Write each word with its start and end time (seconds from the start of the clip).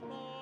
once 0.00 0.12
more. 0.12 0.33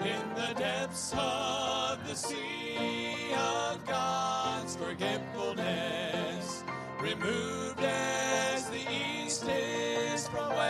in 0.00 0.34
the 0.34 0.54
depths 0.54 1.12
of 1.12 1.98
the 2.06 2.14
sea 2.14 3.32
of 3.34 3.84
God's 3.86 4.76
forgetfulness, 4.76 6.62
removed 7.00 7.80
as 7.80 8.70
the 8.70 8.86
east 8.90 9.44
is 9.48 10.28
from 10.28 10.50
west, 10.50 10.68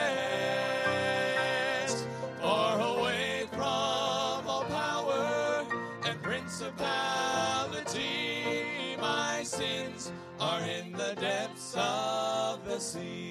far 2.40 2.80
away 2.80 3.46
from 3.50 3.62
all 3.62 4.64
power 4.68 5.66
and 6.06 6.22
principality, 6.22 8.96
my 9.00 9.42
sins 9.42 10.12
are 10.40 10.62
in 10.62 10.92
the 10.92 11.14
depths 11.20 11.74
of 11.76 12.64
the 12.64 12.78
sea. 12.78 13.27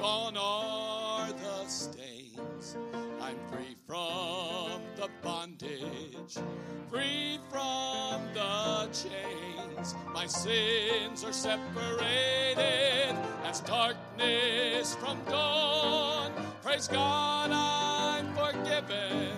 Gone 0.00 0.36
are 0.38 1.30
the 1.30 1.66
stains. 1.66 2.78
I'm 3.20 3.36
free 3.52 3.76
from 3.86 4.80
the 4.96 5.10
bondage, 5.22 6.38
free 6.88 7.38
from 7.50 8.22
the 8.32 8.88
chains. 8.94 9.94
My 10.14 10.24
sins 10.26 11.22
are 11.22 11.34
separated 11.34 13.14
as 13.44 13.60
darkness 13.60 14.94
from 14.94 15.18
dawn. 15.28 16.32
Praise 16.62 16.88
God, 16.88 17.50
I'm 17.52 18.32
forgiven. 18.34 19.36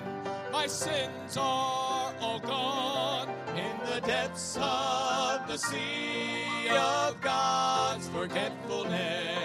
My 0.52 0.68
sins 0.68 1.36
are 1.36 2.14
all 2.20 2.38
gone. 2.38 3.28
In 3.56 3.92
the 3.92 4.00
depths 4.06 4.56
of 4.58 5.44
the 5.48 5.56
sea 5.56 6.68
of 6.70 7.20
God's 7.20 8.08
forgetfulness 8.10 9.41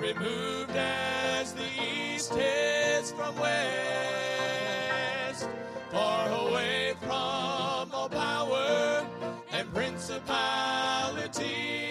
removed 0.00 0.76
as 0.76 1.52
the 1.54 1.68
east 1.82 2.32
is 2.32 3.10
from 3.12 3.38
west, 3.38 5.48
far 5.90 6.28
away 6.48 6.94
from 7.00 7.90
all 7.92 8.08
power 8.08 9.06
and 9.52 9.72
principality. 9.74 11.90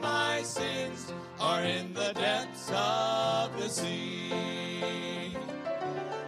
My 0.00 0.42
sins 0.42 1.12
are 1.40 1.62
in 1.62 1.92
the 1.94 2.12
depths 2.14 2.70
of 2.74 3.56
the 3.58 3.68
sea, 3.68 5.34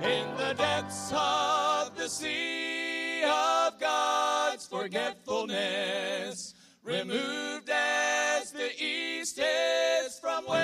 in 0.03 0.37
the 0.37 0.55
depths 0.57 1.13
of 1.13 1.97
the 1.97 2.09
sea 2.09 3.23
of 3.25 3.79
God's 3.79 4.67
forgetfulness, 4.67 6.55
removed 6.89 7.69
as 7.71 8.51
the 8.51 8.71
east 8.83 9.39
is 9.39 10.19
from 10.19 10.47
west, 10.49 10.59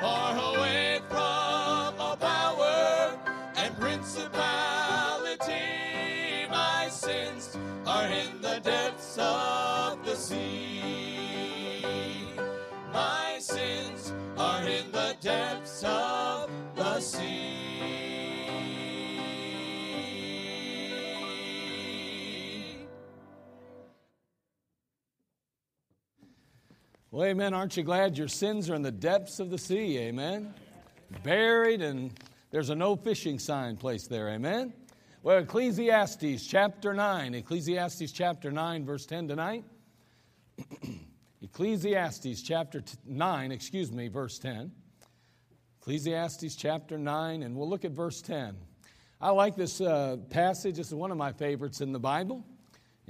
far 0.00 0.36
away 0.56 1.00
from 1.08 1.94
all 2.00 2.16
power 2.16 3.16
and 3.56 3.76
principality. 3.78 5.52
My 6.50 6.88
sins 6.90 7.56
are 7.86 8.08
in 8.08 8.40
the 8.42 8.58
depths 8.64 9.18
of 9.18 10.04
the 10.04 10.16
sea. 10.16 11.84
My 12.92 13.36
sins 13.38 14.12
are 14.36 14.64
in 14.64 14.90
the 14.90 15.14
depths 15.20 15.84
of 15.84 16.50
the 16.74 16.98
sea. 16.98 17.65
Well, 27.16 27.24
amen. 27.24 27.54
Aren't 27.54 27.78
you 27.78 27.82
glad 27.82 28.18
your 28.18 28.28
sins 28.28 28.68
are 28.68 28.74
in 28.74 28.82
the 28.82 28.92
depths 28.92 29.40
of 29.40 29.48
the 29.48 29.56
sea? 29.56 29.96
Amen. 29.96 30.52
Buried, 31.22 31.80
and 31.80 32.12
there's 32.50 32.68
a 32.68 32.74
no 32.74 32.94
fishing 32.94 33.38
sign 33.38 33.78
placed 33.78 34.10
there. 34.10 34.28
Amen. 34.28 34.74
Well, 35.22 35.38
Ecclesiastes 35.38 36.46
chapter 36.46 36.92
9. 36.92 37.34
Ecclesiastes 37.36 38.12
chapter 38.12 38.52
9, 38.52 38.84
verse 38.84 39.06
10 39.06 39.28
tonight. 39.28 39.64
Ecclesiastes 41.42 42.42
chapter 42.42 42.82
t- 42.82 42.98
9, 43.06 43.50
excuse 43.50 43.90
me, 43.90 44.08
verse 44.08 44.38
10. 44.38 44.70
Ecclesiastes 45.80 46.54
chapter 46.54 46.98
9, 46.98 47.44
and 47.44 47.56
we'll 47.56 47.70
look 47.70 47.86
at 47.86 47.92
verse 47.92 48.20
10. 48.20 48.54
I 49.22 49.30
like 49.30 49.56
this 49.56 49.80
uh, 49.80 50.18
passage. 50.28 50.78
Is 50.78 50.92
one 50.92 51.10
of 51.10 51.16
my 51.16 51.32
favorites 51.32 51.80
in 51.80 51.92
the 51.92 51.98
Bible. 51.98 52.44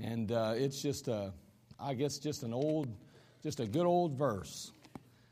And 0.00 0.30
uh, 0.30 0.52
it's 0.54 0.80
just, 0.80 1.08
a, 1.08 1.32
I 1.80 1.94
guess, 1.94 2.18
just 2.18 2.44
an 2.44 2.54
old, 2.54 2.86
just 3.46 3.60
a 3.60 3.66
good 3.66 3.86
old 3.86 4.18
verse. 4.18 4.72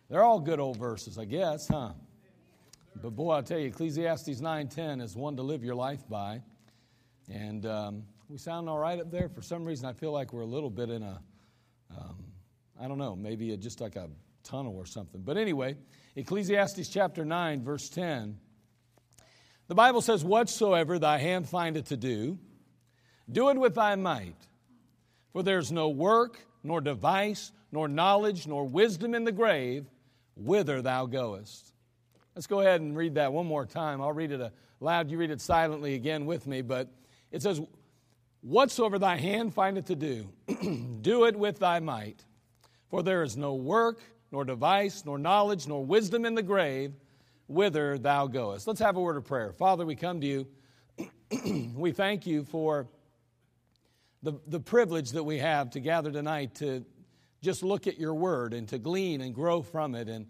They're 0.09 0.23
all 0.23 0.39
good 0.39 0.61
old 0.61 0.77
verses, 0.77 1.19
I 1.19 1.25
guess, 1.25 1.67
huh? 1.67 1.95
But 3.03 3.17
boy, 3.17 3.33
I'll 3.33 3.43
tell 3.43 3.59
you, 3.59 3.67
Ecclesiastes 3.67 4.41
9.10 4.41 5.03
is 5.03 5.17
one 5.17 5.35
to 5.35 5.43
live 5.43 5.65
your 5.65 5.75
life 5.75 6.09
by. 6.09 6.41
And 7.29 7.67
um, 7.67 8.05
we 8.29 8.39
sound 8.39 8.69
all 8.69 8.79
right 8.79 9.01
up 9.01 9.11
there. 9.11 9.29
For 9.29 9.43
some 9.43 9.65
reason, 9.65 9.87
I 9.87 9.95
feel 9.95 10.13
like 10.13 10.33
we're 10.33 10.43
a 10.43 10.47
little 10.47 10.71
bit 10.71 10.91
in 10.91 11.03
a, 11.03 11.21
um, 11.91 12.25
I 12.81 12.87
don't 12.87 12.99
know, 12.99 13.17
maybe 13.17 13.53
a, 13.53 13.57
just 13.57 13.81
like 13.81 13.97
a 13.97 14.09
tunnel 14.45 14.77
or 14.77 14.87
something. 14.87 15.23
But 15.23 15.37
anyway, 15.37 15.75
Ecclesiastes 16.15 16.87
chapter 16.87 17.25
9, 17.25 17.65
verse 17.65 17.89
10. 17.89 18.39
The 19.67 19.75
Bible 19.75 20.03
says, 20.03 20.23
Whatsoever 20.23 21.01
thy 21.01 21.19
hand 21.19 21.49
findeth 21.49 21.89
to 21.89 21.97
do, 21.97 22.39
do 23.29 23.49
it 23.49 23.59
with 23.59 23.75
thy 23.75 23.97
might. 23.97 24.37
For 25.33 25.43
there's 25.43 25.73
no 25.73 25.89
work, 25.89 26.39
nor 26.63 26.81
device, 26.81 27.51
nor 27.75 27.89
knowledge, 27.89 28.47
nor 28.47 28.65
wisdom 28.65 29.17
in 29.17 29.25
the 29.25 29.33
grave, 29.33 29.85
whither 30.37 30.81
thou 30.81 31.07
goest. 31.07 31.73
Let's 32.37 32.47
go 32.47 32.61
ahead 32.61 32.81
and 32.81 32.97
read 32.97 33.17
that 33.17 33.33
one 33.33 33.47
more 33.47 33.67
time. 33.67 34.01
I'll 34.01 34.13
read 34.13 34.31
it 34.31 34.53
aloud. 34.81 35.11
You 35.11 35.19
read 35.19 35.33
it 35.33 35.41
silently 35.41 35.95
again 35.95 36.25
with 36.25 36.47
me. 36.47 36.63
But 36.63 36.89
it 37.33 37.43
says, 37.43 37.61
Whatsoever 38.43 39.01
thy 39.01 39.17
hand 39.17 39.55
findeth 39.55 39.87
to 39.87 39.97
do, 39.97 40.29
do 41.01 41.25
it 41.25 41.35
with 41.35 41.59
thy 41.59 41.81
might. 41.81 42.25
For 42.91 43.03
there 43.03 43.25
is 43.25 43.37
no 43.37 43.55
work, 43.55 44.01
nor 44.31 44.45
device, 44.45 45.05
nor 45.05 45.19
knowledge, 45.19 45.67
nor 45.67 45.85
wisdom 45.85 46.25
in 46.25 46.37
the 46.37 46.43
grave, 46.45 46.93
whither 47.49 47.99
thou 47.99 48.29
goest. 48.29 48.69
Let's 48.69 48.81
have 48.81 48.97
a 48.97 49.01
word 49.01 49.17
of 49.17 49.25
prayer. 49.25 49.53
Father, 49.53 49.85
we 49.85 49.97
come 49.97 50.21
to 50.21 50.27
you. 50.29 50.47
we 51.75 51.91
thank 51.91 52.25
you 52.25 52.45
for 52.45 52.87
the, 54.23 54.35
the 54.47 54.61
privilege 54.61 55.11
that 55.11 55.25
we 55.25 55.39
have 55.39 55.71
to 55.71 55.81
gather 55.81 56.13
tonight 56.13 56.55
to 56.57 56.85
just 57.45 57.63
look 57.63 57.87
at 57.87 57.99
your 57.99 58.15
word 58.15 58.55
and 58.55 58.69
to 58.71 58.79
glean 58.79 59.21
and 59.21 59.35
grow 59.35 59.63
from 59.63 59.95
it. 59.95 60.09
And 60.09 60.27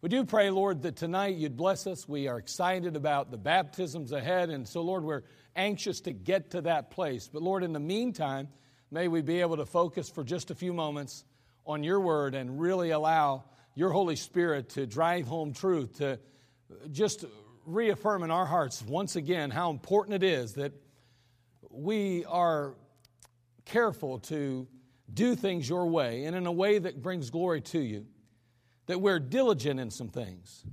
we 0.00 0.08
do 0.08 0.24
pray, 0.24 0.50
Lord, 0.50 0.82
that 0.82 0.94
tonight 0.94 1.36
you'd 1.36 1.56
bless 1.56 1.86
us. 1.86 2.08
We 2.08 2.28
are 2.28 2.38
excited 2.38 2.94
about 2.94 3.30
the 3.30 3.36
baptisms 3.36 4.12
ahead. 4.12 4.48
And 4.50 4.66
so, 4.66 4.82
Lord, 4.82 5.02
we're 5.02 5.22
anxious 5.56 6.00
to 6.02 6.12
get 6.12 6.52
to 6.52 6.60
that 6.62 6.90
place. 6.90 7.28
But, 7.30 7.42
Lord, 7.42 7.64
in 7.64 7.72
the 7.72 7.80
meantime, 7.80 8.48
may 8.90 9.08
we 9.08 9.22
be 9.22 9.40
able 9.40 9.56
to 9.56 9.66
focus 9.66 10.08
for 10.08 10.22
just 10.22 10.52
a 10.52 10.54
few 10.54 10.72
moments 10.72 11.24
on 11.66 11.82
your 11.82 11.98
word 11.98 12.36
and 12.36 12.60
really 12.60 12.90
allow 12.90 13.44
your 13.74 13.90
Holy 13.90 14.16
Spirit 14.16 14.70
to 14.70 14.86
drive 14.86 15.26
home 15.26 15.52
truth, 15.52 15.98
to 15.98 16.20
just 16.92 17.24
reaffirm 17.66 18.22
in 18.22 18.30
our 18.30 18.46
hearts 18.46 18.82
once 18.82 19.16
again 19.16 19.50
how 19.50 19.70
important 19.70 20.22
it 20.22 20.22
is 20.22 20.54
that 20.54 20.72
we 21.70 22.24
are 22.26 22.74
careful 23.64 24.20
to 24.20 24.68
do 25.12 25.34
things 25.34 25.68
your 25.68 25.86
way 25.86 26.24
and 26.24 26.36
in 26.36 26.46
a 26.46 26.52
way 26.52 26.78
that 26.78 27.02
brings 27.02 27.30
glory 27.30 27.60
to 27.60 27.78
you, 27.78 28.06
that 28.86 29.00
we're 29.00 29.18
diligent 29.18 29.80
in 29.80 29.90
some 29.90 30.08
things. 30.08 30.64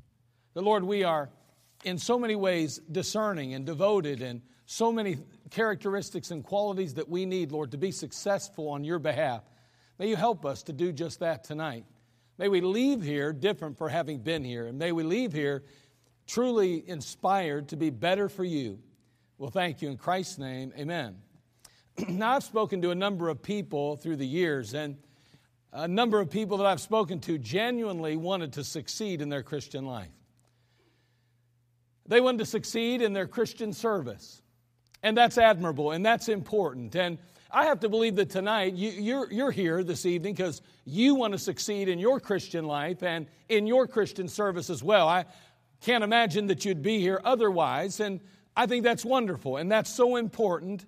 That, 0.53 0.63
Lord, 0.63 0.83
we 0.83 1.03
are 1.03 1.29
in 1.83 1.97
so 1.97 2.17
many 2.17 2.35
ways 2.35 2.79
discerning 2.91 3.53
and 3.53 3.65
devoted 3.65 4.21
and 4.21 4.41
so 4.65 4.91
many 4.91 5.17
characteristics 5.49 6.31
and 6.31 6.43
qualities 6.43 6.95
that 6.95 7.09
we 7.09 7.25
need, 7.25 7.51
Lord, 7.51 7.71
to 7.71 7.77
be 7.77 7.91
successful 7.91 8.69
on 8.69 8.83
your 8.83 8.99
behalf. 8.99 9.43
May 9.99 10.09
you 10.09 10.15
help 10.15 10.45
us 10.45 10.63
to 10.63 10.73
do 10.73 10.91
just 10.91 11.19
that 11.19 11.43
tonight. 11.43 11.85
May 12.37 12.47
we 12.47 12.61
leave 12.61 13.03
here 13.03 13.31
different 13.31 13.77
for 13.77 13.89
having 13.89 14.19
been 14.19 14.43
here, 14.43 14.65
and 14.67 14.79
may 14.79 14.91
we 14.91 15.03
leave 15.03 15.33
here 15.33 15.63
truly 16.25 16.87
inspired 16.87 17.69
to 17.69 17.75
be 17.75 17.89
better 17.89 18.29
for 18.29 18.43
you. 18.43 18.79
Well, 19.37 19.51
thank 19.51 19.81
you 19.81 19.89
in 19.89 19.97
Christ's 19.97 20.39
name. 20.39 20.73
Amen. 20.77 21.17
now, 22.07 22.35
I've 22.35 22.43
spoken 22.43 22.81
to 22.81 22.91
a 22.91 22.95
number 22.95 23.29
of 23.29 23.41
people 23.41 23.95
through 23.97 24.17
the 24.17 24.27
years, 24.27 24.73
and 24.73 24.97
a 25.71 25.87
number 25.87 26.19
of 26.19 26.29
people 26.29 26.57
that 26.57 26.67
I've 26.67 26.81
spoken 26.81 27.19
to 27.21 27.37
genuinely 27.37 28.15
wanted 28.15 28.53
to 28.53 28.63
succeed 28.63 29.21
in 29.21 29.29
their 29.29 29.43
Christian 29.43 29.85
life. 29.85 30.11
They 32.05 32.21
wanted 32.21 32.39
to 32.39 32.45
succeed 32.45 33.01
in 33.01 33.13
their 33.13 33.27
Christian 33.27 33.73
service. 33.73 34.41
And 35.01 35.17
that's 35.17 35.37
admirable 35.37 35.91
and 35.91 36.05
that's 36.05 36.29
important. 36.29 36.95
And 36.95 37.17
I 37.51 37.65
have 37.65 37.79
to 37.81 37.89
believe 37.89 38.15
that 38.15 38.29
tonight 38.29 38.73
you, 38.73 38.89
you're, 38.89 39.31
you're 39.31 39.51
here 39.51 39.83
this 39.83 40.05
evening 40.05 40.33
because 40.33 40.61
you 40.85 41.15
want 41.15 41.33
to 41.33 41.39
succeed 41.39 41.89
in 41.89 41.99
your 41.99 42.19
Christian 42.19 42.65
life 42.65 43.03
and 43.03 43.27
in 43.49 43.67
your 43.67 43.87
Christian 43.87 44.27
service 44.27 44.69
as 44.69 44.83
well. 44.83 45.07
I 45.07 45.25
can't 45.81 46.03
imagine 46.03 46.47
that 46.47 46.65
you'd 46.65 46.81
be 46.81 46.99
here 46.99 47.21
otherwise. 47.23 47.99
And 47.99 48.21
I 48.55 48.65
think 48.65 48.83
that's 48.83 49.03
wonderful 49.03 49.57
and 49.57 49.71
that's 49.71 49.93
so 49.93 50.15
important. 50.15 50.85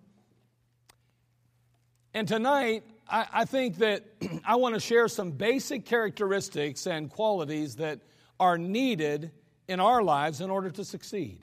And 2.16 2.30
tonight, 2.30 2.86
I, 3.10 3.28
I 3.34 3.46
think 3.46 3.80
that 3.80 4.06
I 4.46 4.56
want 4.56 4.74
to 4.74 4.80
share 4.80 5.10
some 5.10 5.32
basic 5.32 5.86
characteristics 5.86 6.88
and 6.88 7.10
qualities 7.10 7.76
that 7.76 8.00
are 8.40 8.58
needed 8.58 9.32
in 9.68 9.82
our 9.82 10.02
lives 10.02 10.40
in 10.40 10.50
order 10.50 10.70
to 10.70 10.86
succeed. 10.86 11.42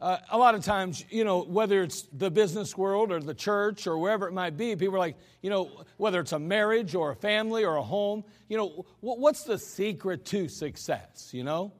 Uh, 0.00 0.16
a 0.30 0.38
lot 0.38 0.54
of 0.54 0.64
times, 0.64 1.04
you 1.10 1.24
know, 1.24 1.42
whether 1.42 1.82
it's 1.82 2.08
the 2.14 2.30
business 2.30 2.76
world 2.76 3.12
or 3.12 3.20
the 3.20 3.34
church 3.34 3.86
or 3.86 3.98
wherever 3.98 4.26
it 4.26 4.32
might 4.32 4.56
be, 4.56 4.74
people 4.74 4.94
are 4.94 4.98
like, 4.98 5.16
you 5.42 5.50
know, 5.50 5.84
whether 5.98 6.18
it's 6.18 6.32
a 6.32 6.38
marriage 6.38 6.94
or 6.94 7.10
a 7.10 7.16
family 7.16 7.66
or 7.66 7.76
a 7.76 7.82
home, 7.82 8.24
you 8.48 8.56
know, 8.56 8.86
what's 9.00 9.44
the 9.44 9.58
secret 9.58 10.24
to 10.24 10.48
success, 10.48 11.28
you 11.32 11.44
know? 11.44 11.70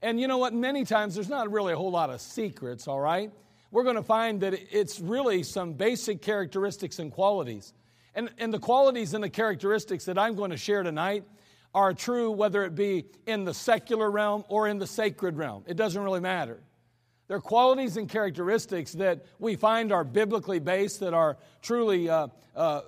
And 0.00 0.18
you 0.18 0.26
know 0.26 0.38
what? 0.38 0.54
Many 0.54 0.86
times 0.86 1.14
there's 1.14 1.28
not 1.28 1.52
really 1.52 1.74
a 1.74 1.76
whole 1.76 1.90
lot 1.90 2.08
of 2.08 2.22
secrets, 2.22 2.88
all 2.88 3.00
right? 3.00 3.30
We're 3.70 3.84
going 3.84 3.96
to 3.96 4.02
find 4.02 4.40
that 4.40 4.54
it's 4.54 4.98
really 4.98 5.42
some 5.42 5.74
basic 5.74 6.22
characteristics 6.22 6.98
and 6.98 7.12
qualities. 7.12 7.74
And, 8.14 8.30
and 8.38 8.52
the 8.52 8.58
qualities 8.58 9.14
and 9.14 9.22
the 9.22 9.30
characteristics 9.30 10.06
that 10.06 10.18
I'm 10.18 10.34
going 10.34 10.50
to 10.50 10.56
share 10.56 10.82
tonight 10.82 11.24
are 11.74 11.92
true 11.92 12.30
whether 12.30 12.64
it 12.64 12.74
be 12.74 13.04
in 13.26 13.44
the 13.44 13.52
secular 13.52 14.10
realm 14.10 14.44
or 14.48 14.68
in 14.68 14.78
the 14.78 14.86
sacred 14.86 15.36
realm. 15.36 15.64
It 15.66 15.76
doesn't 15.76 16.02
really 16.02 16.20
matter. 16.20 16.60
They're 17.28 17.40
qualities 17.40 17.98
and 17.98 18.08
characteristics 18.08 18.92
that 18.94 19.26
we 19.38 19.54
find 19.54 19.92
are 19.92 20.02
biblically 20.02 20.60
based, 20.60 21.00
that 21.00 21.12
are 21.12 21.36
truly 21.60 22.08
uh, 22.08 22.28
uh, 22.56 22.80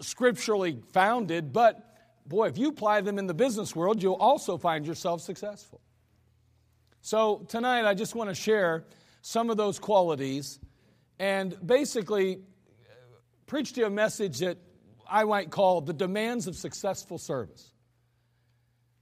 scripturally 0.00 0.78
founded, 0.92 1.52
but 1.52 1.92
boy, 2.26 2.46
if 2.46 2.56
you 2.56 2.68
apply 2.68 3.02
them 3.02 3.18
in 3.18 3.26
the 3.26 3.34
business 3.34 3.76
world, 3.76 4.02
you'll 4.02 4.14
also 4.14 4.56
find 4.56 4.86
yourself 4.86 5.20
successful. 5.20 5.80
So 7.02 7.44
tonight, 7.48 7.84
I 7.84 7.94
just 7.94 8.14
want 8.14 8.30
to 8.30 8.34
share 8.34 8.84
some 9.22 9.48
of 9.50 9.56
those 9.56 9.78
qualities 9.78 10.58
and 11.18 11.56
basically 11.64 12.40
preach 13.46 13.72
to 13.74 13.80
you 13.80 13.86
a 13.86 13.90
message 13.90 14.40
that 14.40 14.58
I 15.08 15.24
might 15.24 15.50
call 15.50 15.80
the 15.80 15.92
demands 15.92 16.46
of 16.46 16.56
successful 16.56 17.18
service. 17.18 17.72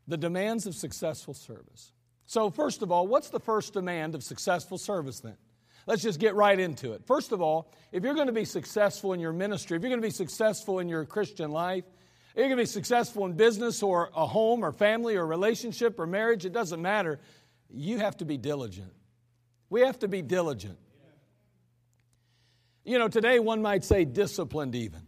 The 0.07 0.17
demands 0.17 0.67
of 0.67 0.75
successful 0.75 1.35
service. 1.35 1.93
So, 2.27 2.50
first 2.50 2.83
of 2.83 2.93
all, 2.93 3.07
what's 3.07 3.31
the 3.31 3.41
first 3.41 3.73
demand 3.73 4.15
of 4.15 4.23
successful 4.23 4.77
service 4.77 5.21
then? 5.21 5.37
Let's 5.87 6.03
just 6.03 6.21
get 6.21 6.35
right 6.35 6.59
into 6.59 6.93
it. 6.93 7.07
First 7.07 7.33
of 7.33 7.41
all, 7.41 7.73
if 7.91 8.05
you're 8.05 8.15
going 8.15 8.27
to 8.27 8.33
be 8.33 8.45
successful 8.45 9.12
in 9.12 9.21
your 9.21 9.33
ministry, 9.33 9.77
if 9.77 9.83
you're 9.83 9.91
going 9.91 10.03
to 10.03 10.07
be 10.07 10.12
successful 10.12 10.79
in 10.79 10.89
your 10.89 11.05
Christian 11.05 11.50
life, 11.50 11.85
if 12.33 12.37
you're 12.37 12.47
going 12.47 12.59
to 12.59 12.62
be 12.62 12.67
successful 12.67 13.25
in 13.27 13.33
business 13.33 13.83
or 13.83 14.11
a 14.15 14.27
home 14.27 14.65
or 14.65 14.73
family 14.73 15.17
or 15.17 15.27
relationship 15.27 15.99
or 15.99 16.07
marriage, 16.07 16.45
it 16.45 16.53
doesn't 16.53 16.81
matter. 16.81 17.19
You 17.69 17.99
have 17.99 18.17
to 18.19 18.25
be 18.25 18.37
diligent. 18.37 18.93
We 19.71 19.83
have 19.83 20.00
to 20.00 20.09
be 20.09 20.21
diligent. 20.21 20.79
You 22.85 22.99
know, 22.99 23.09
today 23.09 23.39
one 23.39 23.62
might 23.62 23.85
say 23.85 24.05
disciplined 24.05 24.75
even. 24.75 25.03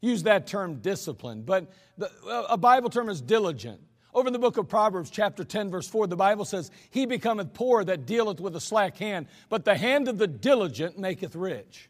Use 0.00 0.24
that 0.24 0.46
term 0.46 0.80
disciplined, 0.80 1.46
but 1.46 1.72
the, 1.96 2.10
a 2.50 2.58
Bible 2.58 2.90
term 2.90 3.08
is 3.08 3.22
diligent. 3.22 3.80
Over 4.12 4.28
in 4.28 4.32
the 4.32 4.38
book 4.38 4.58
of 4.58 4.68
Proverbs, 4.68 5.10
chapter 5.10 5.44
10, 5.44 5.70
verse 5.70 5.88
4, 5.88 6.06
the 6.06 6.16
Bible 6.16 6.44
says, 6.44 6.70
He 6.90 7.06
becometh 7.06 7.52
poor 7.54 7.82
that 7.84 8.06
dealeth 8.06 8.40
with 8.40 8.54
a 8.54 8.60
slack 8.60 8.96
hand, 8.98 9.26
but 9.48 9.64
the 9.64 9.76
hand 9.76 10.08
of 10.08 10.18
the 10.18 10.26
diligent 10.26 10.98
maketh 10.98 11.34
rich. 11.34 11.88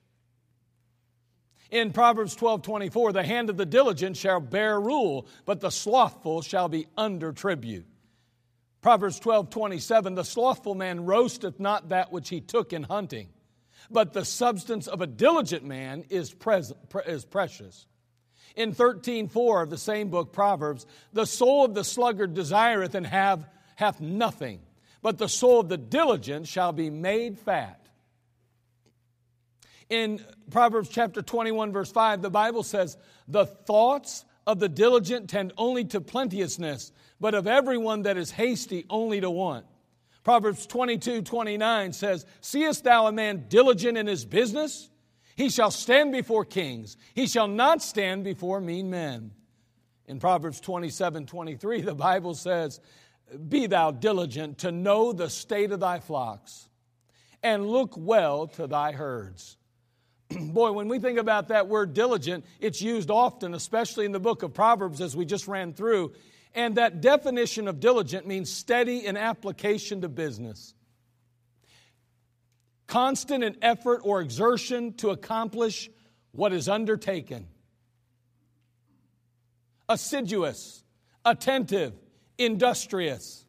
In 1.71 1.93
Proverbs 1.93 2.35
12, 2.37 2.63
24, 2.63 3.13
the 3.13 3.25
hand 3.25 3.51
of 3.51 3.57
the 3.57 3.67
diligent 3.67 4.17
shall 4.17 4.41
bear 4.41 4.81
rule, 4.81 5.27
but 5.45 5.61
the 5.61 5.71
slothful 5.71 6.41
shall 6.41 6.69
be 6.69 6.87
under 6.97 7.33
tribute. 7.33 7.87
Proverbs 8.85 9.19
12, 9.19 9.49
27, 9.49 10.15
the 10.15 10.25
slothful 10.25 10.75
man 10.75 11.07
roasteth 11.07 11.59
not 11.59 11.89
that 11.89 12.13
which 12.13 12.29
he 12.29 12.43
took 12.43 12.75
in 12.75 12.83
hunting, 12.83 13.31
but 13.91 14.13
the 14.13 14.27
substance 14.27 14.87
of 14.87 15.01
a 15.01 15.07
diligent 15.07 15.65
man 15.65 16.05
is, 16.11 16.35
is 17.07 17.25
precious. 17.25 17.87
In 18.55 18.75
13:4 18.75 19.63
of 19.63 19.71
the 19.71 19.79
same 19.79 20.11
book, 20.11 20.35
Proverbs, 20.35 20.85
the 21.15 21.25
soul 21.25 21.65
of 21.65 21.73
the 21.73 21.83
sluggard 21.83 22.35
desireth 22.35 22.95
and 22.95 23.07
have, 23.07 23.49
hath 23.77 24.03
nothing, 24.03 24.61
but 25.01 25.17
the 25.17 25.31
soul 25.31 25.61
of 25.61 25.71
the 25.71 25.79
diligent 25.79 26.47
shall 26.47 26.73
be 26.73 26.91
made 26.91 27.39
fat. 27.39 27.89
In 29.89 30.23
Proverbs 30.51 30.91
chapter 30.91 31.23
21, 31.23 31.73
verse 31.73 31.91
5, 31.91 32.21
the 32.21 32.29
Bible 32.29 32.63
says, 32.63 32.99
The 33.29 33.47
thoughts 33.47 34.27
of 34.47 34.59
the 34.59 34.69
diligent 34.69 35.31
tend 35.31 35.55
only 35.57 35.87
to 35.87 36.03
plenteousness, 36.03 36.93
but 37.25 37.33
of 37.33 37.47
everyone 37.47 38.03
that 38.03 38.19
is 38.19 38.31
hasty 38.31 38.85
only 38.91 39.19
to 39.19 39.31
want. 39.31 39.65
Proverbs 40.25 40.67
22, 40.67 41.23
29 41.23 41.95
says, 41.95 42.27
Seest 42.43 42.85
thou 42.85 43.07
a 43.07 43.13
man 43.13 43.47
diligent 43.49 43.97
in 43.97 44.07
his 44.07 44.27
business? 44.27 44.91
He 45.35 45.49
shall 45.49 45.71
stand 45.71 46.13
before 46.13 46.45
kings. 46.45 46.99
He 47.15 47.27
shall 47.27 47.49
not 47.49 47.81
stand 47.81 48.25
before 48.25 48.61
mean 48.61 48.91
men. 48.91 49.31
In 50.07 50.21
Proverbs 50.21 50.61
27 50.61 51.25
23, 51.25 51.81
the 51.81 51.95
Bible 51.95 52.35
says, 52.35 52.79
Be 53.49 53.69
thou 53.69 53.91
diligent 53.91 54.59
to 54.59 54.71
know 54.71 55.15
the 55.15 55.31
state 55.31 55.73
of 55.73 55.81
thy 55.81 56.01
flocks, 56.01 56.69
and 57.43 57.67
look 57.67 57.95
well 57.97 58.49
to 58.49 58.67
thy 58.67 58.93
herds. 58.93 59.57
Boy, 60.29 60.73
when 60.73 60.89
we 60.89 60.99
think 60.99 61.19
about 61.19 61.49
that 61.49 61.69
word 61.69 61.95
diligent, 61.95 62.45
it's 62.61 62.83
used 62.83 63.11
often, 63.11 63.55
especially 63.55 64.05
in 64.05 64.13
the 64.13 64.21
book 64.21 64.43
of 64.43 64.53
Proverbs, 64.53 65.01
as 65.01 65.17
we 65.17 65.25
just 65.25 65.49
ran 65.49 65.73
through. 65.73 66.13
And 66.55 66.77
that 66.77 67.01
definition 67.01 67.67
of 67.67 67.81
diligent 67.81 68.27
means 68.27 68.51
steady 68.51 69.07
in 69.07 69.17
application 69.17 70.01
to 70.03 70.09
business 70.09 70.75
constant 72.87 73.43
in 73.43 73.57
effort 73.63 74.01
or 74.05 74.21
exertion 74.21 74.93
to 74.95 75.11
accomplish 75.11 75.91
what 76.33 76.53
is 76.53 76.69
undertaken. 76.69 77.47
Assiduous, 79.89 80.85
attentive, 81.25 81.93
industrious. 82.39 83.45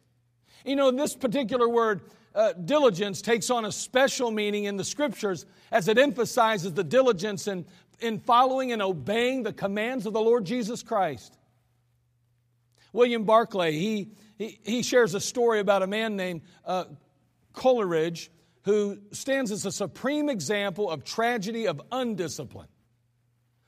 You 0.64 0.76
know, 0.76 0.90
this 0.90 1.14
particular 1.14 1.68
word, 1.68 2.02
uh, 2.34 2.52
diligence, 2.52 3.22
takes 3.22 3.50
on 3.50 3.64
a 3.64 3.72
special 3.72 4.30
meaning 4.30 4.64
in 4.64 4.76
the 4.76 4.84
scriptures 4.84 5.46
as 5.70 5.88
it 5.88 5.98
emphasizes 5.98 6.72
the 6.72 6.84
diligence 6.84 7.46
in, 7.46 7.66
in 8.00 8.18
following 8.18 8.72
and 8.72 8.82
obeying 8.82 9.42
the 9.42 9.52
commands 9.52 10.06
of 10.06 10.12
the 10.12 10.20
Lord 10.20 10.44
Jesus 10.44 10.82
Christ. 10.82 11.35
William 12.96 13.24
Barclay, 13.24 13.72
he, 13.72 14.08
he, 14.38 14.58
he 14.64 14.82
shares 14.82 15.14
a 15.14 15.20
story 15.20 15.60
about 15.60 15.82
a 15.82 15.86
man 15.86 16.16
named 16.16 16.40
uh, 16.64 16.86
Coleridge 17.52 18.30
who 18.62 18.98
stands 19.12 19.52
as 19.52 19.64
a 19.66 19.70
supreme 19.70 20.28
example 20.28 20.90
of 20.90 21.04
tragedy 21.04 21.68
of 21.68 21.80
undiscipline. 21.92 22.66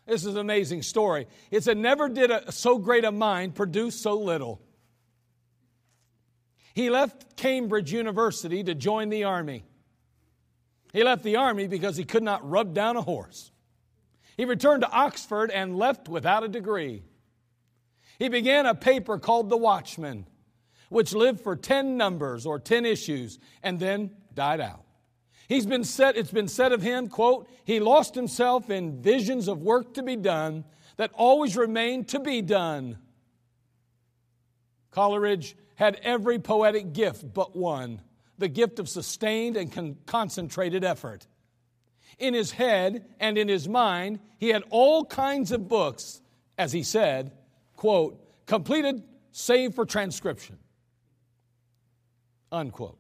This 0.06 0.24
is 0.24 0.34
an 0.34 0.40
amazing 0.40 0.82
story. 0.82 1.26
It 1.50 1.62
said, 1.62 1.76
Never 1.76 2.08
did 2.08 2.30
a, 2.30 2.50
so 2.50 2.78
great 2.78 3.04
a 3.04 3.12
mind 3.12 3.54
produce 3.54 4.00
so 4.00 4.18
little. 4.18 4.62
He 6.74 6.88
left 6.88 7.36
Cambridge 7.36 7.92
University 7.92 8.64
to 8.64 8.74
join 8.74 9.10
the 9.10 9.24
army. 9.24 9.64
He 10.94 11.04
left 11.04 11.22
the 11.22 11.36
army 11.36 11.68
because 11.68 11.96
he 11.96 12.04
could 12.04 12.22
not 12.22 12.48
rub 12.48 12.72
down 12.72 12.96
a 12.96 13.02
horse. 13.02 13.52
He 14.38 14.46
returned 14.46 14.82
to 14.82 14.90
Oxford 14.90 15.50
and 15.50 15.76
left 15.76 16.08
without 16.08 16.44
a 16.44 16.48
degree. 16.48 17.02
He 18.18 18.28
began 18.28 18.66
a 18.66 18.74
paper 18.74 19.18
called 19.18 19.48
The 19.48 19.56
Watchman, 19.56 20.26
which 20.88 21.14
lived 21.14 21.40
for 21.40 21.56
10 21.56 21.96
numbers 21.96 22.46
or 22.46 22.58
10 22.58 22.84
issues 22.84 23.38
and 23.62 23.78
then 23.78 24.10
died 24.34 24.60
out. 24.60 24.82
He's 25.48 25.66
been 25.66 25.84
said, 25.84 26.16
it's 26.16 26.30
been 26.30 26.48
said 26.48 26.72
of 26.72 26.82
him, 26.82 27.08
quote, 27.08 27.48
he 27.64 27.80
lost 27.80 28.14
himself 28.14 28.68
in 28.68 29.00
visions 29.00 29.48
of 29.48 29.62
work 29.62 29.94
to 29.94 30.02
be 30.02 30.16
done 30.16 30.64
that 30.96 31.10
always 31.14 31.56
remained 31.56 32.08
to 32.08 32.20
be 32.20 32.42
done. 32.42 32.98
Coleridge 34.90 35.56
had 35.76 36.00
every 36.02 36.38
poetic 36.38 36.92
gift 36.92 37.32
but 37.32 37.56
one 37.56 38.02
the 38.38 38.48
gift 38.48 38.78
of 38.78 38.88
sustained 38.88 39.56
and 39.56 39.72
con- 39.72 39.96
concentrated 40.06 40.84
effort. 40.84 41.26
In 42.18 42.34
his 42.34 42.52
head 42.52 43.04
and 43.20 43.36
in 43.36 43.48
his 43.48 43.68
mind, 43.68 44.20
he 44.38 44.48
had 44.48 44.62
all 44.70 45.04
kinds 45.04 45.52
of 45.52 45.68
books, 45.68 46.20
as 46.56 46.72
he 46.72 46.82
said, 46.82 47.32
quote, 47.78 48.20
completed 48.46 49.02
save 49.32 49.74
for 49.74 49.86
transcription, 49.86 50.58
unquote 52.52 52.98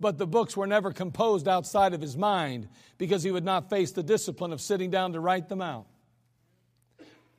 but 0.00 0.18
the 0.18 0.26
books 0.26 0.56
were 0.56 0.66
never 0.66 0.92
composed 0.92 1.48
outside 1.48 1.92
of 1.92 2.00
his 2.00 2.16
mind 2.16 2.68
because 2.98 3.22
he 3.22 3.30
would 3.30 3.44
not 3.44 3.68
face 3.68 3.92
the 3.92 4.02
discipline 4.02 4.52
of 4.52 4.60
sitting 4.60 4.90
down 4.90 5.12
to 5.12 5.20
write 5.20 5.48
them 5.48 5.60
out. 5.60 5.86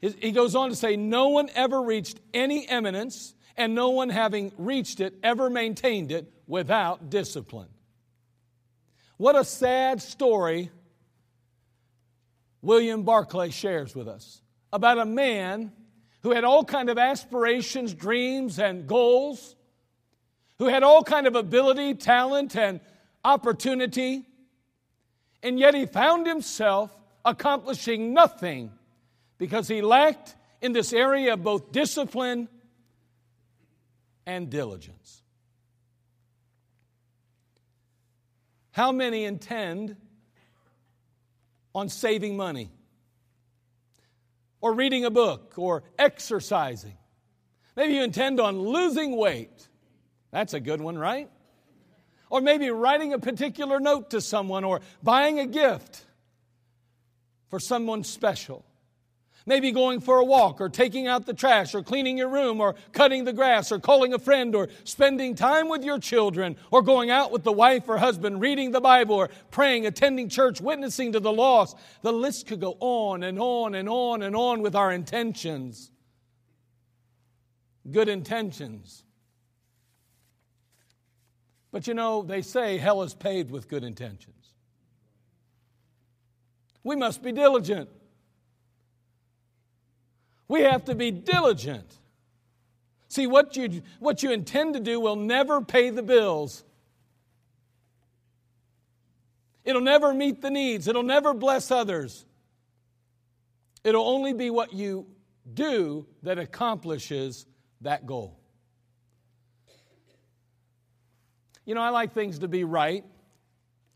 He 0.01 0.32
goes 0.32 0.56
on 0.56 0.70
to 0.70 0.75
say, 0.75 0.96
No 0.96 1.29
one 1.29 1.50
ever 1.56 1.82
reached 1.82 2.20
any 2.34 2.68
eminence, 2.68 3.34
and 3.58 3.75
no 3.75 3.89
one 3.89 4.10
having 4.10 4.51
reached 4.58 5.00
it 5.00 5.13
ever 5.24 5.50
maintained 5.50 6.12
it 6.12 6.32
without 6.48 7.10
discipline. 7.10 7.70
What 9.18 9.36
a 9.36 9.44
sad 9.44 10.01
story 10.01 10.72
William 12.62 13.03
Barclay 13.03 13.51
shares 13.51 13.96
with 13.96 14.08
us 14.08 14.41
about 14.72 14.98
a 14.98 15.06
man 15.06 15.72
who 16.22 16.32
had 16.32 16.44
all 16.44 16.64
kind 16.64 16.90
of 16.90 16.98
aspirations, 16.98 17.94
dreams, 17.94 18.60
and 18.60 18.88
goals 18.88 19.56
who 20.60 20.66
had 20.66 20.84
all 20.84 21.04
kind 21.04 21.26
of 21.26 21.36
ability, 21.36 21.96
talent, 21.96 22.56
and 22.56 22.82
opportunity, 23.24 24.26
and 25.42 25.58
yet 25.58 25.74
he 25.74 25.86
found 25.86 26.28
himself 26.28 26.94
accomplishing 27.24 28.14
nothing 28.14 28.72
because 29.38 29.70
he 29.70 29.82
lacked 29.82 30.36
in 30.62 30.74
this 30.74 30.92
area 30.92 31.34
of 31.34 31.44
both 31.44 31.72
discipline 31.72 32.50
and 34.26 34.50
diligence. 34.50 35.22
How 38.72 38.92
many 38.92 39.24
intend 39.24 39.96
on 41.74 41.88
saving 41.88 42.36
money, 42.36 42.70
or 44.62 44.74
reading 44.74 45.06
a 45.06 45.10
book, 45.10 45.54
or 45.58 45.84
exercising? 45.98 46.98
Maybe 47.75 47.94
you 47.94 48.04
intend 48.04 48.39
on 48.39 48.60
losing 48.60 49.16
weight. 49.16 49.68
That's 50.32 50.54
a 50.54 50.60
good 50.60 50.82
one, 50.82 50.98
right? 50.98 51.30
Or 52.30 52.42
maybe 52.42 52.70
writing 52.70 53.13
a 53.13 53.20
particular 53.20 53.80
note 53.80 54.12
to 54.12 54.22
someone 54.22 54.63
or 54.63 54.82
buying 55.01 55.39
a 55.39 55.46
gift 55.46 56.06
for 57.50 57.60
someone 57.60 58.04
special. 58.04 58.66
Maybe 59.46 59.72
going 59.72 60.00
for 60.00 60.17
a 60.17 60.24
walk 60.24 60.62
or 60.62 60.69
taking 60.69 61.08
out 61.08 61.25
the 61.25 61.34
trash 61.34 61.74
or 61.74 61.81
cleaning 61.81 62.17
your 62.17 62.29
room 62.29 62.62
or 62.62 62.75
cutting 62.91 63.24
the 63.24 63.34
grass 63.34 63.72
or 63.72 63.79
calling 63.79 64.13
a 64.13 64.19
friend 64.19 64.53
or 64.55 64.69
spending 64.84 65.36
time 65.36 65.69
with 65.69 65.84
your 65.84 66.00
children 66.00 66.55
or 66.72 66.81
going 66.81 67.10
out 67.10 67.31
with 67.31 67.43
the 67.43 67.51
wife 67.51 67.88
or 67.88 67.98
husband, 67.98 68.41
reading 68.41 68.72
the 68.72 68.81
Bible 68.81 69.15
or 69.15 69.29
praying, 69.51 69.86
attending 69.86 70.29
church, 70.29 70.62
witnessing 70.62 71.13
to 71.13 71.19
the 71.19 71.31
lost. 71.31 71.77
The 72.01 72.13
list 72.13 72.48
could 72.48 72.60
go 72.60 72.77
on 72.79 73.24
and 73.24 73.39
on 73.39 73.75
and 73.75 73.89
on 73.89 74.22
and 74.22 74.36
on 74.36 74.62
with 74.62 74.75
our 74.75 74.91
intentions. 74.91 75.91
Good 77.89 78.10
intentions 78.10 79.03
but 81.72 81.88
you 81.88 81.93
know, 81.93 82.24
they 82.24 82.41
say 82.41 82.77
hell 82.77 83.03
is 83.03 83.13
paved 83.13 83.51
with 83.51 83.67
good 83.67 83.84
intentions. 83.84 84.53
We 86.84 86.96
must 86.96 87.22
be 87.22 87.31
diligent. 87.31 87.89
We 90.50 90.62
have 90.62 90.84
to 90.86 90.96
be 90.96 91.12
diligent 91.12 92.00
See, 93.10 93.25
what 93.25 93.58
you, 93.58 93.82
what 93.98 94.22
you 94.22 94.32
intend 94.32 94.75
to 94.75 94.79
do 94.79 95.00
will 95.00 95.15
never 95.15 95.62
pay 95.62 95.89
the 95.89 96.03
bills. 96.03 96.63
It'll 99.65 99.82
never 99.82 100.13
meet 100.13 100.44
the 100.44 100.51
needs. 100.51 100.88
It'll 100.88 101.03
never 101.03 101.34
bless 101.34 101.72
others. 101.72 102.24
It'll 103.84 104.08
only 104.08 104.34
be 104.34 104.51
what 104.51 104.74
you 104.74 105.08
do 105.51 106.06
that 106.22 106.38
accomplishes 106.38 107.48
that 107.82 108.06
goal. 108.06 108.39
You 111.65 111.74
know, 111.74 111.82
I 111.82 111.89
like 111.89 112.13
things 112.13 112.39
to 112.39 112.48
be 112.48 112.63
right, 112.63 113.06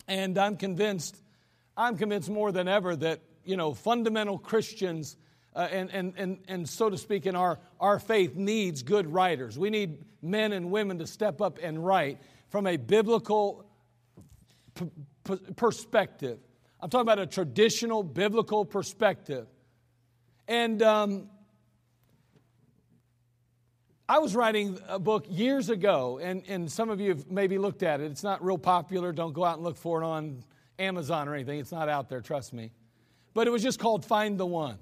and 0.07 0.37
I'm 0.39 0.57
convinced, 0.57 1.21
I'm 1.77 1.97
convinced 1.97 2.29
more 2.29 2.51
than 2.51 2.67
ever 2.67 2.95
that, 2.95 3.19
you 3.43 3.57
know, 3.57 3.75
fundamental 3.75 4.39
Christians 4.39 5.17
uh, 5.55 5.67
and, 5.71 5.91
and, 5.91 6.13
and, 6.17 6.39
and 6.47 6.69
so 6.69 6.89
to 6.89 6.97
speak, 6.97 7.25
in 7.25 7.35
our, 7.35 7.59
our 7.79 7.99
faith 7.99 8.35
needs 8.35 8.83
good 8.83 9.11
writers. 9.11 9.57
We 9.57 9.69
need 9.69 10.03
men 10.21 10.51
and 10.51 10.71
women 10.71 10.99
to 10.99 11.07
step 11.07 11.41
up 11.41 11.59
and 11.61 11.83
write 11.85 12.19
from 12.49 12.67
a 12.67 12.77
biblical 12.77 13.65
p- 14.75 14.89
p- 15.23 15.53
perspective. 15.55 16.39
I'm 16.79 16.89
talking 16.89 17.01
about 17.01 17.19
a 17.19 17.27
traditional 17.27 18.03
biblical 18.03 18.65
perspective. 18.65 19.47
And 20.47 20.81
um, 20.81 21.29
I 24.09 24.19
was 24.19 24.35
writing 24.35 24.79
a 24.89 24.99
book 24.99 25.25
years 25.29 25.69
ago, 25.69 26.19
and, 26.21 26.43
and 26.47 26.71
some 26.71 26.89
of 26.89 26.99
you 26.99 27.09
have 27.09 27.31
maybe 27.31 27.57
looked 27.57 27.83
at 27.83 28.01
it. 28.01 28.11
It's 28.11 28.23
not 28.23 28.43
real 28.43 28.57
popular. 28.57 29.13
Don't 29.13 29.33
go 29.33 29.45
out 29.45 29.55
and 29.55 29.63
look 29.63 29.77
for 29.77 30.01
it 30.01 30.05
on 30.05 30.43
Amazon 30.77 31.29
or 31.29 31.35
anything. 31.35 31.59
It's 31.59 31.71
not 31.71 31.87
out 31.87 32.09
there, 32.09 32.19
trust 32.19 32.51
me. 32.53 32.71
But 33.33 33.47
it 33.47 33.51
was 33.51 33.63
just 33.63 33.79
called 33.79 34.03
Find 34.03 34.37
the 34.37 34.45
One. 34.45 34.77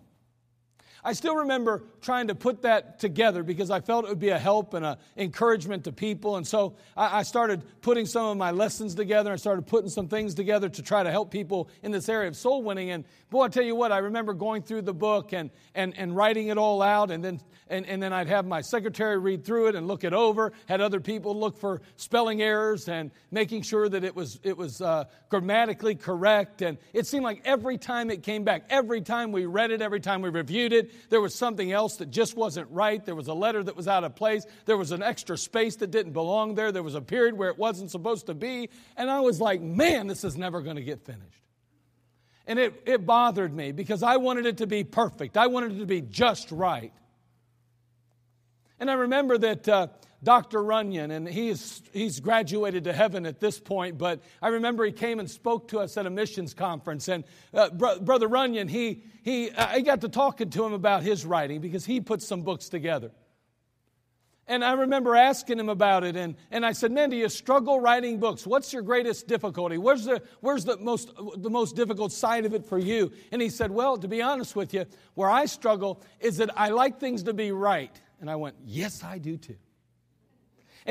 I 1.03 1.13
still 1.13 1.35
remember 1.37 1.83
trying 2.01 2.27
to 2.27 2.35
put 2.35 2.61
that 2.61 2.99
together 2.99 3.41
because 3.41 3.71
I 3.71 3.79
felt 3.79 4.05
it 4.05 4.09
would 4.09 4.19
be 4.19 4.29
a 4.29 4.37
help 4.37 4.73
and 4.73 4.85
an 4.85 4.97
encouragement 5.17 5.83
to 5.85 5.91
people. 5.91 6.37
And 6.37 6.45
so 6.45 6.75
I 6.95 7.23
started 7.23 7.63
putting 7.81 8.05
some 8.05 8.25
of 8.25 8.37
my 8.37 8.51
lessons 8.51 8.93
together. 8.93 9.33
I 9.33 9.37
started 9.37 9.65
putting 9.65 9.89
some 9.89 10.07
things 10.07 10.35
together 10.35 10.69
to 10.69 10.81
try 10.83 11.01
to 11.01 11.09
help 11.09 11.31
people 11.31 11.69
in 11.81 11.91
this 11.91 12.07
area 12.07 12.27
of 12.27 12.35
soul 12.35 12.61
winning. 12.61 12.91
And 12.91 13.03
boy, 13.29 13.45
I 13.45 13.47
tell 13.47 13.63
you 13.63 13.75
what, 13.75 13.91
I 13.91 13.99
remember 13.99 14.33
going 14.33 14.61
through 14.61 14.83
the 14.83 14.93
book 14.93 15.33
and, 15.33 15.49
and, 15.73 15.97
and 15.97 16.15
writing 16.15 16.49
it 16.49 16.57
all 16.57 16.81
out. 16.81 17.09
And 17.09 17.23
then, 17.23 17.39
and, 17.67 17.85
and 17.87 18.03
then 18.03 18.13
I'd 18.13 18.27
have 18.27 18.45
my 18.45 18.61
secretary 18.61 19.17
read 19.17 19.43
through 19.43 19.69
it 19.69 19.75
and 19.75 19.87
look 19.87 20.03
it 20.03 20.13
over, 20.13 20.51
had 20.67 20.81
other 20.81 20.99
people 20.99 21.39
look 21.39 21.57
for 21.57 21.81
spelling 21.95 22.41
errors 22.41 22.87
and 22.89 23.09
making 23.31 23.63
sure 23.63 23.89
that 23.89 24.03
it 24.03 24.15
was, 24.15 24.39
it 24.43 24.55
was 24.55 24.81
uh, 24.81 25.05
grammatically 25.29 25.95
correct. 25.95 26.61
And 26.61 26.77
it 26.93 27.07
seemed 27.07 27.23
like 27.23 27.41
every 27.45 27.77
time 27.77 28.11
it 28.11 28.21
came 28.21 28.43
back, 28.43 28.65
every 28.69 29.01
time 29.01 29.31
we 29.31 29.45
read 29.45 29.71
it, 29.71 29.81
every 29.81 30.01
time 30.01 30.21
we 30.21 30.29
reviewed 30.29 30.73
it, 30.73 30.90
there 31.09 31.21
was 31.21 31.35
something 31.35 31.71
else 31.71 31.97
that 31.97 32.11
just 32.11 32.35
wasn't 32.35 32.69
right. 32.71 33.03
There 33.05 33.15
was 33.15 33.27
a 33.27 33.33
letter 33.33 33.63
that 33.63 33.75
was 33.75 33.87
out 33.87 34.03
of 34.03 34.15
place. 34.15 34.45
There 34.65 34.77
was 34.77 34.91
an 34.91 35.03
extra 35.03 35.37
space 35.37 35.75
that 35.77 35.91
didn't 35.91 36.13
belong 36.13 36.55
there. 36.55 36.71
There 36.71 36.83
was 36.83 36.95
a 36.95 37.01
period 37.01 37.37
where 37.37 37.49
it 37.49 37.57
wasn't 37.57 37.91
supposed 37.91 38.27
to 38.27 38.33
be. 38.33 38.69
And 38.97 39.09
I 39.09 39.19
was 39.19 39.41
like, 39.41 39.61
man, 39.61 40.07
this 40.07 40.23
is 40.23 40.37
never 40.37 40.61
going 40.61 40.77
to 40.77 40.83
get 40.83 41.05
finished. 41.05 41.41
And 42.47 42.59
it, 42.59 42.81
it 42.85 43.05
bothered 43.05 43.53
me 43.53 43.71
because 43.71 44.03
I 44.03 44.17
wanted 44.17 44.45
it 44.45 44.57
to 44.57 44.67
be 44.67 44.83
perfect, 44.83 45.37
I 45.37 45.47
wanted 45.47 45.73
it 45.73 45.79
to 45.79 45.85
be 45.85 46.01
just 46.01 46.51
right. 46.51 46.93
And 48.79 48.89
I 48.89 48.93
remember 48.93 49.37
that. 49.37 49.67
Uh, 49.67 49.87
Dr. 50.23 50.63
Runyon, 50.63 51.09
and 51.09 51.27
he's, 51.27 51.81
he's 51.93 52.19
graduated 52.19 52.83
to 52.83 52.93
heaven 52.93 53.25
at 53.25 53.39
this 53.39 53.59
point, 53.59 53.97
but 53.97 54.21
I 54.41 54.49
remember 54.49 54.85
he 54.85 54.91
came 54.91 55.19
and 55.19 55.29
spoke 55.29 55.69
to 55.69 55.79
us 55.79 55.97
at 55.97 56.05
a 56.05 56.11
missions 56.11 56.53
conference. 56.53 57.07
And 57.07 57.23
uh, 57.53 57.71
Bro- 57.71 58.01
Brother 58.01 58.27
Runyon, 58.27 58.67
he, 58.67 59.03
he, 59.23 59.51
I 59.51 59.81
got 59.81 60.01
to 60.01 60.09
talking 60.09 60.51
to 60.51 60.63
him 60.63 60.73
about 60.73 61.01
his 61.01 61.25
writing 61.25 61.59
because 61.59 61.85
he 61.85 62.01
put 62.01 62.21
some 62.21 62.43
books 62.43 62.69
together. 62.69 63.11
And 64.47 64.65
I 64.65 64.73
remember 64.73 65.15
asking 65.15 65.59
him 65.59 65.69
about 65.69 66.03
it, 66.03 66.15
and, 66.15 66.35
and 66.51 66.65
I 66.65 66.73
said, 66.73 66.91
Man, 66.91 67.09
do 67.09 67.15
you 67.15 67.29
struggle 67.29 67.79
writing 67.79 68.19
books? 68.19 68.45
What's 68.45 68.73
your 68.73 68.81
greatest 68.81 69.27
difficulty? 69.27 69.77
Where's, 69.77 70.05
the, 70.05 70.21
where's 70.41 70.65
the, 70.65 70.77
most, 70.77 71.11
the 71.37 71.49
most 71.49 71.75
difficult 71.75 72.11
side 72.11 72.45
of 72.45 72.53
it 72.53 72.65
for 72.65 72.77
you? 72.77 73.11
And 73.31 73.41
he 73.41 73.49
said, 73.49 73.71
Well, 73.71 73.97
to 73.97 74.07
be 74.07 74.21
honest 74.21 74.55
with 74.55 74.73
you, 74.73 74.85
where 75.13 75.29
I 75.29 75.45
struggle 75.45 76.01
is 76.19 76.37
that 76.37 76.49
I 76.59 76.69
like 76.69 76.99
things 76.99 77.23
to 77.23 77.33
be 77.33 77.51
right. 77.51 77.97
And 78.19 78.29
I 78.29 78.35
went, 78.35 78.55
Yes, 78.65 79.03
I 79.03 79.19
do 79.19 79.37
too. 79.37 79.55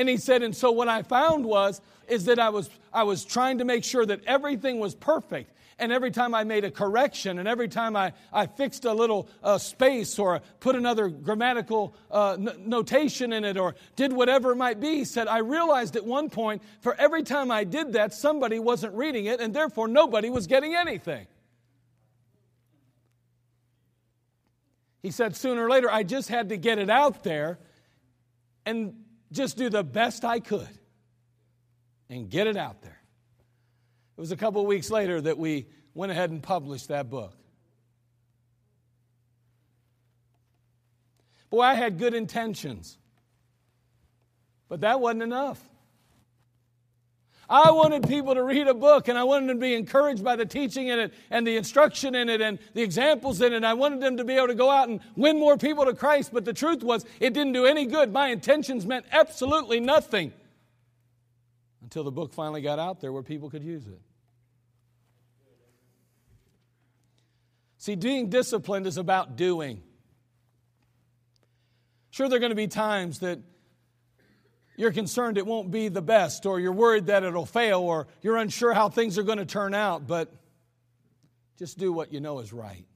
And 0.01 0.09
he 0.09 0.17
said, 0.17 0.41
and 0.41 0.55
so 0.55 0.71
what 0.71 0.87
I 0.87 1.03
found 1.03 1.45
was, 1.45 1.79
is 2.07 2.25
that 2.25 2.39
I 2.39 2.49
was, 2.49 2.71
I 2.91 3.03
was 3.03 3.23
trying 3.23 3.59
to 3.59 3.65
make 3.65 3.83
sure 3.83 4.03
that 4.03 4.25
everything 4.25 4.79
was 4.79 4.95
perfect. 4.95 5.53
And 5.77 5.91
every 5.91 6.09
time 6.09 6.33
I 6.33 6.43
made 6.43 6.63
a 6.63 6.71
correction, 6.71 7.37
and 7.37 7.47
every 7.47 7.67
time 7.67 7.95
I, 7.95 8.13
I 8.33 8.47
fixed 8.47 8.85
a 8.85 8.93
little 8.93 9.29
uh, 9.43 9.59
space 9.59 10.17
or 10.17 10.41
put 10.59 10.75
another 10.75 11.07
grammatical 11.07 11.93
uh, 12.09 12.31
n- 12.31 12.63
notation 12.65 13.31
in 13.31 13.45
it 13.45 13.57
or 13.57 13.75
did 13.95 14.11
whatever 14.11 14.53
it 14.53 14.55
might 14.55 14.79
be, 14.79 14.95
he 14.97 15.05
said, 15.05 15.27
I 15.27 15.37
realized 15.37 15.95
at 15.95 16.03
one 16.03 16.31
point, 16.31 16.63
for 16.79 16.95
every 16.95 17.21
time 17.21 17.51
I 17.51 17.63
did 17.63 17.93
that, 17.93 18.11
somebody 18.11 18.57
wasn't 18.57 18.95
reading 18.95 19.25
it, 19.25 19.39
and 19.39 19.53
therefore 19.53 19.87
nobody 19.87 20.31
was 20.31 20.47
getting 20.47 20.73
anything. 20.73 21.27
He 25.03 25.11
said, 25.11 25.35
sooner 25.35 25.63
or 25.63 25.69
later, 25.69 25.91
I 25.91 26.01
just 26.01 26.27
had 26.27 26.49
to 26.49 26.57
get 26.57 26.79
it 26.79 26.89
out 26.89 27.23
there. 27.23 27.59
And 28.65 28.95
just 29.31 29.57
do 29.57 29.69
the 29.69 29.83
best 29.83 30.25
I 30.25 30.39
could 30.39 30.67
and 32.09 32.29
get 32.29 32.47
it 32.47 32.57
out 32.57 32.81
there. 32.81 33.01
It 34.17 34.21
was 34.21 34.31
a 34.31 34.37
couple 34.37 34.61
of 34.61 34.67
weeks 34.67 34.89
later 34.89 35.21
that 35.21 35.37
we 35.37 35.67
went 35.93 36.11
ahead 36.11 36.29
and 36.29 36.43
published 36.43 36.89
that 36.89 37.09
book. 37.09 37.33
Boy, 41.49 41.61
I 41.61 41.73
had 41.73 41.97
good 41.97 42.13
intentions, 42.13 42.97
but 44.69 44.81
that 44.81 44.99
wasn't 44.99 45.23
enough. 45.23 45.61
I 47.51 47.69
wanted 47.71 48.07
people 48.07 48.33
to 48.33 48.43
read 48.43 48.69
a 48.69 48.73
book 48.73 49.09
and 49.09 49.17
I 49.17 49.25
wanted 49.25 49.49
them 49.49 49.57
to 49.57 49.61
be 49.61 49.75
encouraged 49.75 50.23
by 50.23 50.37
the 50.37 50.45
teaching 50.45 50.87
in 50.87 50.99
it 50.99 51.13
and 51.29 51.45
the 51.45 51.57
instruction 51.57 52.15
in 52.15 52.29
it 52.29 52.39
and 52.39 52.57
the 52.73 52.81
examples 52.81 53.41
in 53.41 53.51
it. 53.51 53.65
I 53.65 53.73
wanted 53.73 53.99
them 53.99 54.15
to 54.17 54.23
be 54.23 54.35
able 54.35 54.47
to 54.47 54.55
go 54.55 54.71
out 54.71 54.87
and 54.87 55.01
win 55.17 55.37
more 55.37 55.57
people 55.57 55.83
to 55.83 55.93
Christ, 55.93 56.31
but 56.31 56.45
the 56.45 56.53
truth 56.53 56.81
was 56.81 57.05
it 57.19 57.33
didn't 57.33 57.51
do 57.51 57.65
any 57.65 57.85
good. 57.85 58.13
My 58.13 58.29
intentions 58.29 58.85
meant 58.85 59.05
absolutely 59.11 59.81
nothing 59.81 60.31
until 61.81 62.05
the 62.05 62.11
book 62.11 62.33
finally 62.33 62.61
got 62.61 62.79
out 62.79 63.01
there 63.01 63.11
where 63.11 63.21
people 63.21 63.49
could 63.49 63.65
use 63.65 63.85
it. 63.85 63.99
See, 67.79 67.95
being 67.95 68.29
disciplined 68.29 68.87
is 68.87 68.95
about 68.95 69.35
doing. 69.35 69.83
Sure, 72.11 72.29
there 72.29 72.37
are 72.37 72.39
going 72.39 72.51
to 72.51 72.55
be 72.55 72.67
times 72.67 73.19
that 73.19 73.39
you're 74.81 74.91
concerned 74.91 75.37
it 75.37 75.45
won't 75.45 75.69
be 75.69 75.89
the 75.89 76.01
best, 76.01 76.47
or 76.47 76.59
you're 76.59 76.71
worried 76.71 77.05
that 77.05 77.23
it'll 77.23 77.45
fail, 77.45 77.81
or 77.81 78.07
you're 78.23 78.37
unsure 78.37 78.73
how 78.73 78.89
things 78.89 79.19
are 79.19 79.23
going 79.23 79.37
to 79.37 79.45
turn 79.45 79.75
out, 79.75 80.07
but 80.07 80.33
just 81.59 81.77
do 81.77 81.93
what 81.93 82.11
you 82.11 82.19
know 82.19 82.39
is 82.39 82.51
right. 82.51 82.87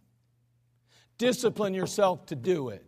Discipline 1.19 1.75
yourself 1.75 2.25
to 2.25 2.35
do 2.35 2.69
it. 2.69 2.83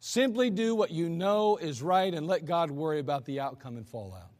Simply 0.00 0.50
do 0.50 0.74
what 0.74 0.90
you 0.90 1.08
know 1.08 1.56
is 1.56 1.80
right 1.80 2.12
and 2.12 2.26
let 2.26 2.44
God 2.44 2.72
worry 2.72 2.98
about 2.98 3.26
the 3.26 3.38
outcome 3.38 3.76
and 3.76 3.86
fallout. 3.86 4.32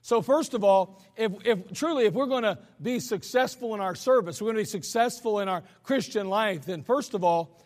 So, 0.00 0.22
first 0.22 0.54
of 0.54 0.64
all, 0.64 1.02
if, 1.18 1.32
if 1.44 1.70
truly, 1.74 2.06
if 2.06 2.14
we're 2.14 2.24
going 2.24 2.44
to 2.44 2.58
be 2.80 2.98
successful 2.98 3.74
in 3.74 3.82
our 3.82 3.94
service, 3.94 4.40
we're 4.40 4.46
going 4.46 4.56
to 4.56 4.62
be 4.62 4.64
successful 4.64 5.40
in 5.40 5.50
our 5.50 5.64
Christian 5.82 6.30
life, 6.30 6.64
then 6.64 6.82
first 6.82 7.12
of 7.12 7.24
all, 7.24 7.62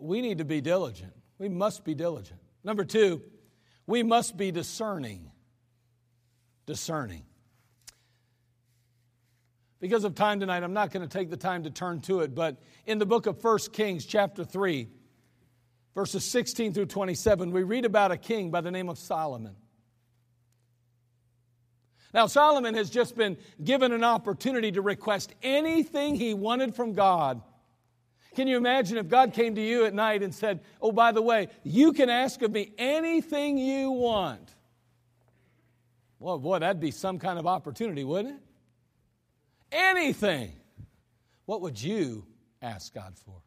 we 0.00 0.22
need 0.22 0.38
to 0.38 0.46
be 0.46 0.62
diligent. 0.62 1.12
We 1.38 1.50
must 1.50 1.84
be 1.84 1.94
diligent. 1.94 2.40
Number 2.66 2.84
two, 2.84 3.22
we 3.86 4.02
must 4.02 4.36
be 4.36 4.50
discerning. 4.50 5.30
Discerning. 6.66 7.22
Because 9.78 10.02
of 10.02 10.16
time 10.16 10.40
tonight, 10.40 10.64
I'm 10.64 10.72
not 10.72 10.90
going 10.90 11.06
to 11.06 11.18
take 11.18 11.30
the 11.30 11.36
time 11.36 11.62
to 11.62 11.70
turn 11.70 12.00
to 12.02 12.20
it, 12.20 12.34
but 12.34 12.60
in 12.84 12.98
the 12.98 13.06
book 13.06 13.26
of 13.26 13.42
1 13.42 13.58
Kings, 13.72 14.04
chapter 14.04 14.42
3, 14.42 14.88
verses 15.94 16.24
16 16.24 16.74
through 16.74 16.86
27, 16.86 17.52
we 17.52 17.62
read 17.62 17.84
about 17.84 18.10
a 18.10 18.16
king 18.16 18.50
by 18.50 18.60
the 18.60 18.72
name 18.72 18.88
of 18.88 18.98
Solomon. 18.98 19.54
Now, 22.12 22.26
Solomon 22.26 22.74
has 22.74 22.90
just 22.90 23.14
been 23.14 23.36
given 23.62 23.92
an 23.92 24.02
opportunity 24.02 24.72
to 24.72 24.82
request 24.82 25.32
anything 25.40 26.16
he 26.16 26.34
wanted 26.34 26.74
from 26.74 26.94
God 26.94 27.42
can 28.36 28.46
you 28.46 28.58
imagine 28.58 28.98
if 28.98 29.08
God 29.08 29.32
came 29.32 29.54
to 29.54 29.60
you 29.60 29.86
at 29.86 29.94
night 29.94 30.22
and 30.22 30.32
said, 30.34 30.60
Oh, 30.80 30.92
by 30.92 31.10
the 31.10 31.22
way, 31.22 31.48
you 31.64 31.92
can 31.92 32.10
ask 32.10 32.42
of 32.42 32.52
me 32.52 32.70
anything 32.78 33.56
you 33.56 33.90
want? 33.90 34.54
Well, 36.18 36.38
boy, 36.38 36.58
that'd 36.58 36.80
be 36.80 36.90
some 36.90 37.18
kind 37.18 37.38
of 37.38 37.46
opportunity, 37.46 38.04
wouldn't 38.04 38.36
it? 38.36 38.42
Anything. 39.72 40.52
What 41.46 41.62
would 41.62 41.82
you 41.82 42.26
ask 42.60 42.94
God 42.94 43.14
for? 43.24 43.42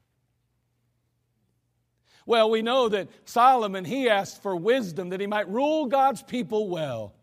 Well, 2.26 2.50
we 2.50 2.62
know 2.62 2.90
that 2.90 3.10
Solomon, 3.26 3.86
he 3.86 4.10
asked 4.10 4.42
for 4.42 4.56
wisdom 4.56 5.10
that 5.10 5.20
he 5.20 5.28
might 5.28 5.50
rule 5.50 5.86
God's 5.86 6.22
people 6.24 6.68
well. 6.68 7.14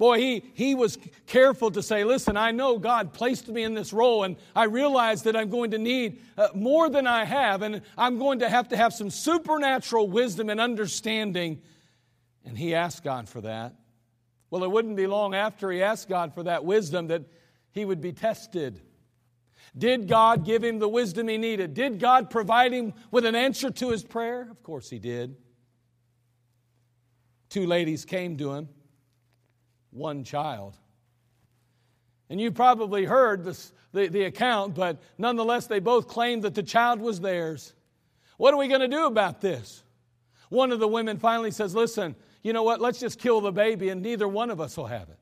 Boy, 0.00 0.18
he, 0.18 0.44
he 0.54 0.74
was 0.74 0.96
careful 1.26 1.70
to 1.72 1.82
say, 1.82 2.04
Listen, 2.04 2.34
I 2.34 2.52
know 2.52 2.78
God 2.78 3.12
placed 3.12 3.48
me 3.48 3.64
in 3.64 3.74
this 3.74 3.92
role, 3.92 4.24
and 4.24 4.36
I 4.56 4.64
realize 4.64 5.24
that 5.24 5.36
I'm 5.36 5.50
going 5.50 5.72
to 5.72 5.78
need 5.78 6.22
uh, 6.38 6.48
more 6.54 6.88
than 6.88 7.06
I 7.06 7.26
have, 7.26 7.60
and 7.60 7.82
I'm 7.98 8.18
going 8.18 8.38
to 8.38 8.48
have 8.48 8.68
to 8.68 8.78
have 8.78 8.94
some 8.94 9.10
supernatural 9.10 10.08
wisdom 10.08 10.48
and 10.48 10.58
understanding. 10.58 11.60
And 12.46 12.56
he 12.56 12.74
asked 12.74 13.04
God 13.04 13.28
for 13.28 13.42
that. 13.42 13.74
Well, 14.48 14.64
it 14.64 14.70
wouldn't 14.70 14.96
be 14.96 15.06
long 15.06 15.34
after 15.34 15.70
he 15.70 15.82
asked 15.82 16.08
God 16.08 16.32
for 16.32 16.44
that 16.44 16.64
wisdom 16.64 17.08
that 17.08 17.24
he 17.70 17.84
would 17.84 18.00
be 18.00 18.14
tested. 18.14 18.80
Did 19.76 20.08
God 20.08 20.46
give 20.46 20.64
him 20.64 20.78
the 20.78 20.88
wisdom 20.88 21.28
he 21.28 21.36
needed? 21.36 21.74
Did 21.74 22.00
God 22.00 22.30
provide 22.30 22.72
him 22.72 22.94
with 23.10 23.26
an 23.26 23.34
answer 23.34 23.70
to 23.70 23.90
his 23.90 24.02
prayer? 24.02 24.48
Of 24.50 24.62
course 24.62 24.88
he 24.88 24.98
did. 24.98 25.36
Two 27.50 27.66
ladies 27.66 28.06
came 28.06 28.38
to 28.38 28.54
him 28.54 28.70
one 29.90 30.24
child. 30.24 30.76
And 32.28 32.40
you 32.40 32.52
probably 32.52 33.04
heard 33.04 33.44
this, 33.44 33.72
the, 33.92 34.08
the 34.08 34.22
account, 34.24 34.74
but 34.74 34.98
nonetheless, 35.18 35.66
they 35.66 35.80
both 35.80 36.06
claimed 36.06 36.44
that 36.44 36.54
the 36.54 36.62
child 36.62 37.00
was 37.00 37.20
theirs. 37.20 37.74
What 38.36 38.54
are 38.54 38.56
we 38.56 38.68
going 38.68 38.80
to 38.80 38.88
do 38.88 39.06
about 39.06 39.40
this? 39.40 39.82
One 40.48 40.72
of 40.72 40.80
the 40.80 40.88
women 40.88 41.18
finally 41.18 41.50
says, 41.50 41.74
Listen, 41.74 42.14
you 42.42 42.52
know 42.52 42.62
what? 42.62 42.80
Let's 42.80 43.00
just 43.00 43.18
kill 43.18 43.40
the 43.40 43.52
baby, 43.52 43.88
and 43.88 44.00
neither 44.00 44.26
one 44.28 44.50
of 44.50 44.60
us 44.60 44.76
will 44.76 44.86
have 44.86 45.08
it. 45.08 45.18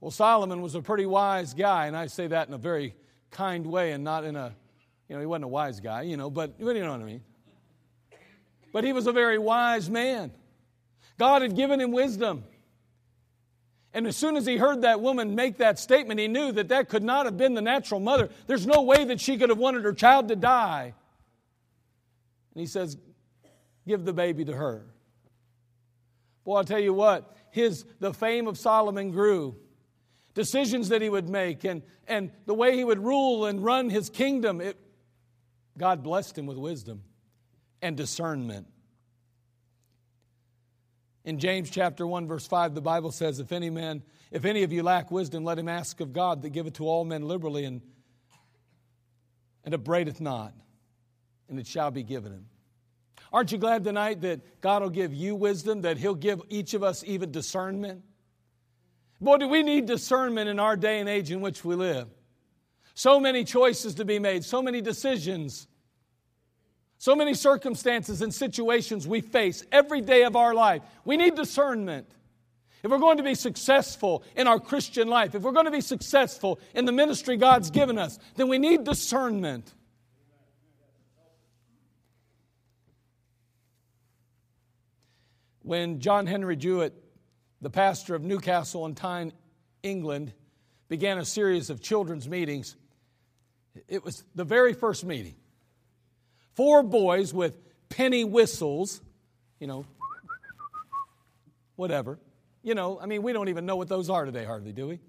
Well, 0.00 0.10
Solomon 0.10 0.60
was 0.62 0.74
a 0.74 0.82
pretty 0.82 1.06
wise 1.06 1.54
guy, 1.54 1.86
and 1.86 1.96
I 1.96 2.08
say 2.08 2.26
that 2.26 2.48
in 2.48 2.54
a 2.54 2.58
very 2.58 2.94
kind 3.30 3.64
way 3.64 3.92
and 3.92 4.02
not 4.02 4.24
in 4.24 4.34
a, 4.34 4.52
you 5.08 5.14
know, 5.14 5.20
he 5.20 5.26
wasn't 5.26 5.44
a 5.44 5.48
wise 5.48 5.80
guy, 5.80 6.02
you 6.02 6.16
know, 6.16 6.28
but 6.28 6.54
you 6.58 6.74
know 6.74 6.90
what 6.90 7.00
I 7.00 7.04
mean. 7.04 7.22
But 8.72 8.84
he 8.84 8.92
was 8.92 9.06
a 9.06 9.12
very 9.12 9.38
wise 9.38 9.88
man. 9.88 10.32
God 11.18 11.42
had 11.42 11.54
given 11.54 11.80
him 11.80 11.92
wisdom. 11.92 12.44
And 13.94 14.06
as 14.06 14.16
soon 14.16 14.36
as 14.36 14.46
he 14.46 14.56
heard 14.56 14.82
that 14.82 15.00
woman 15.00 15.34
make 15.34 15.58
that 15.58 15.78
statement, 15.78 16.18
he 16.18 16.28
knew 16.28 16.52
that 16.52 16.68
that 16.68 16.88
could 16.88 17.02
not 17.02 17.26
have 17.26 17.36
been 17.36 17.54
the 17.54 17.60
natural 17.60 18.00
mother. 18.00 18.30
There's 18.46 18.66
no 18.66 18.82
way 18.82 19.04
that 19.04 19.20
she 19.20 19.36
could 19.36 19.50
have 19.50 19.58
wanted 19.58 19.84
her 19.84 19.92
child 19.92 20.28
to 20.28 20.36
die. 20.36 20.94
And 22.54 22.60
he 22.60 22.66
says, 22.66 22.96
Give 23.86 24.04
the 24.04 24.12
baby 24.12 24.44
to 24.44 24.54
her. 24.54 24.86
Boy, 26.44 26.56
I'll 26.56 26.64
tell 26.64 26.80
you 26.80 26.94
what, 26.94 27.36
his, 27.50 27.84
the 28.00 28.14
fame 28.14 28.46
of 28.46 28.58
Solomon 28.58 29.10
grew. 29.10 29.56
Decisions 30.34 30.88
that 30.88 31.02
he 31.02 31.10
would 31.10 31.28
make 31.28 31.64
and, 31.64 31.82
and 32.08 32.30
the 32.46 32.54
way 32.54 32.76
he 32.76 32.84
would 32.84 32.98
rule 32.98 33.44
and 33.44 33.62
run 33.62 33.90
his 33.90 34.08
kingdom, 34.08 34.60
it, 34.60 34.78
God 35.76 36.02
blessed 36.02 36.38
him 36.38 36.46
with 36.46 36.56
wisdom 36.56 37.02
and 37.82 37.96
discernment. 37.96 38.66
In 41.24 41.38
James 41.38 41.70
chapter 41.70 42.06
1 42.06 42.26
verse 42.26 42.46
5 42.46 42.74
the 42.74 42.80
Bible 42.80 43.12
says 43.12 43.38
if 43.38 43.52
any 43.52 43.70
man 43.70 44.02
if 44.30 44.44
any 44.44 44.62
of 44.62 44.72
you 44.72 44.82
lack 44.82 45.10
wisdom 45.10 45.44
let 45.44 45.58
him 45.58 45.68
ask 45.68 46.00
of 46.00 46.12
God 46.12 46.42
that 46.42 46.50
giveth 46.50 46.74
to 46.74 46.86
all 46.86 47.04
men 47.04 47.22
liberally 47.22 47.64
and 47.64 47.80
and 49.64 49.74
upbraideth 49.74 50.20
not 50.20 50.52
and 51.48 51.58
it 51.58 51.66
shall 51.66 51.90
be 51.90 52.02
given 52.02 52.32
him. 52.32 52.46
Aren't 53.32 53.52
you 53.52 53.58
glad 53.58 53.84
tonight 53.84 54.20
that 54.22 54.60
God 54.60 54.82
will 54.82 54.90
give 54.90 55.14
you 55.14 55.34
wisdom 55.34 55.82
that 55.82 55.96
he'll 55.96 56.14
give 56.14 56.42
each 56.48 56.74
of 56.74 56.82
us 56.82 57.02
even 57.06 57.30
discernment? 57.30 58.02
Boy, 59.20 59.38
do 59.38 59.48
we 59.48 59.62
need 59.62 59.86
discernment 59.86 60.48
in 60.48 60.58
our 60.58 60.76
day 60.76 60.98
and 60.98 61.08
age 61.08 61.30
in 61.30 61.40
which 61.40 61.64
we 61.64 61.74
live. 61.74 62.08
So 62.94 63.20
many 63.20 63.44
choices 63.44 63.94
to 63.94 64.04
be 64.04 64.18
made, 64.18 64.44
so 64.44 64.60
many 64.60 64.80
decisions. 64.80 65.66
So 67.02 67.16
many 67.16 67.34
circumstances 67.34 68.22
and 68.22 68.32
situations 68.32 69.08
we 69.08 69.22
face 69.22 69.64
every 69.72 70.00
day 70.00 70.22
of 70.22 70.36
our 70.36 70.54
life. 70.54 70.82
We 71.04 71.16
need 71.16 71.34
discernment. 71.34 72.06
If 72.84 72.92
we're 72.92 73.00
going 73.00 73.16
to 73.16 73.24
be 73.24 73.34
successful 73.34 74.22
in 74.36 74.46
our 74.46 74.60
Christian 74.60 75.08
life, 75.08 75.34
if 75.34 75.42
we're 75.42 75.50
going 75.50 75.64
to 75.64 75.72
be 75.72 75.80
successful 75.80 76.60
in 76.76 76.84
the 76.84 76.92
ministry 76.92 77.36
God's 77.36 77.72
given 77.72 77.98
us, 77.98 78.20
then 78.36 78.46
we 78.46 78.58
need 78.58 78.84
discernment. 78.84 79.74
When 85.62 85.98
John 85.98 86.28
Henry 86.28 86.54
Jewett, 86.54 86.94
the 87.60 87.70
pastor 87.70 88.14
of 88.14 88.22
Newcastle 88.22 88.84
on 88.84 88.94
Tyne, 88.94 89.32
England, 89.82 90.32
began 90.88 91.18
a 91.18 91.24
series 91.24 91.68
of 91.68 91.80
children's 91.80 92.28
meetings, 92.28 92.76
it 93.88 94.04
was 94.04 94.22
the 94.36 94.44
very 94.44 94.72
first 94.72 95.04
meeting. 95.04 95.34
Four 96.54 96.82
boys 96.82 97.32
with 97.32 97.56
penny 97.88 98.24
whistles, 98.24 99.00
you 99.58 99.66
know, 99.66 99.86
whatever. 101.76 102.18
You 102.62 102.74
know, 102.74 103.00
I 103.00 103.06
mean, 103.06 103.22
we 103.22 103.32
don't 103.32 103.48
even 103.48 103.66
know 103.66 103.76
what 103.76 103.88
those 103.88 104.10
are 104.10 104.24
today, 104.24 104.44
hardly, 104.44 104.72
do 104.72 104.86
we? 104.86 105.00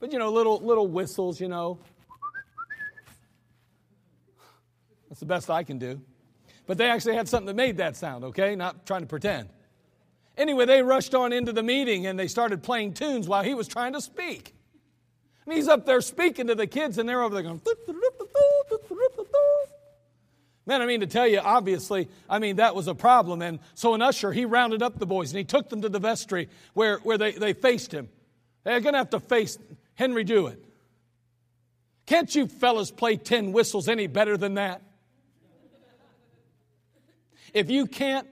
But, 0.00 0.12
you 0.12 0.18
know, 0.18 0.30
little, 0.30 0.60
little 0.60 0.86
whistles, 0.86 1.40
you 1.40 1.48
know. 1.48 1.78
That's 5.08 5.20
the 5.20 5.26
best 5.26 5.50
I 5.50 5.62
can 5.62 5.78
do. 5.78 6.00
But 6.66 6.78
they 6.78 6.88
actually 6.88 7.14
had 7.14 7.28
something 7.28 7.46
that 7.46 7.56
made 7.56 7.78
that 7.78 7.96
sound, 7.96 8.24
okay? 8.24 8.54
Not 8.56 8.86
trying 8.86 9.00
to 9.00 9.06
pretend. 9.06 9.48
Anyway, 10.36 10.66
they 10.66 10.82
rushed 10.82 11.14
on 11.14 11.32
into 11.32 11.52
the 11.52 11.62
meeting 11.62 12.06
and 12.06 12.18
they 12.18 12.28
started 12.28 12.62
playing 12.62 12.94
tunes 12.94 13.26
while 13.26 13.42
he 13.42 13.54
was 13.54 13.66
trying 13.66 13.94
to 13.94 14.00
speak. 14.00 14.54
And 15.44 15.54
he's 15.56 15.66
up 15.66 15.86
there 15.86 16.00
speaking 16.02 16.48
to 16.48 16.54
the 16.54 16.66
kids, 16.66 16.98
and 16.98 17.08
they're 17.08 17.22
over 17.22 17.34
there 17.34 17.42
going, 17.42 17.62
Man, 20.68 20.82
I 20.82 20.86
mean 20.86 21.00
to 21.00 21.06
tell 21.06 21.26
you, 21.26 21.38
obviously, 21.38 22.10
I 22.28 22.38
mean, 22.38 22.56
that 22.56 22.74
was 22.74 22.88
a 22.88 22.94
problem. 22.94 23.40
And 23.40 23.58
so 23.72 23.94
an 23.94 24.02
usher, 24.02 24.32
he 24.32 24.44
rounded 24.44 24.82
up 24.82 24.98
the 24.98 25.06
boys 25.06 25.30
and 25.30 25.38
he 25.38 25.44
took 25.44 25.70
them 25.70 25.80
to 25.80 25.88
the 25.88 25.98
vestry 25.98 26.50
where, 26.74 26.98
where 26.98 27.16
they, 27.16 27.32
they 27.32 27.54
faced 27.54 27.90
him. 27.90 28.10
They're 28.64 28.80
going 28.80 28.92
to 28.92 28.98
have 28.98 29.08
to 29.10 29.20
face 29.20 29.58
Henry 29.94 30.24
Jewett. 30.24 30.62
Can't 32.04 32.34
you 32.34 32.46
fellas 32.46 32.90
play 32.90 33.16
tin 33.16 33.52
whistles 33.52 33.88
any 33.88 34.08
better 34.08 34.36
than 34.36 34.54
that? 34.54 34.82
If 37.54 37.70
you 37.70 37.86
can't, 37.86 38.28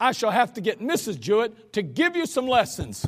I 0.00 0.12
shall 0.12 0.30
have 0.30 0.54
to 0.54 0.62
get 0.62 0.80
Mrs. 0.80 1.20
Jewett 1.20 1.74
to 1.74 1.82
give 1.82 2.16
you 2.16 2.24
some 2.24 2.46
lessons. 2.46 3.06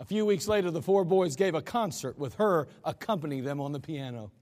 A 0.00 0.04
few 0.04 0.26
weeks 0.26 0.48
later, 0.48 0.72
the 0.72 0.82
four 0.82 1.04
boys 1.04 1.36
gave 1.36 1.54
a 1.54 1.62
concert 1.62 2.18
with 2.18 2.34
her 2.34 2.66
accompanying 2.84 3.44
them 3.44 3.60
on 3.60 3.70
the 3.70 3.80
piano. 3.80 4.32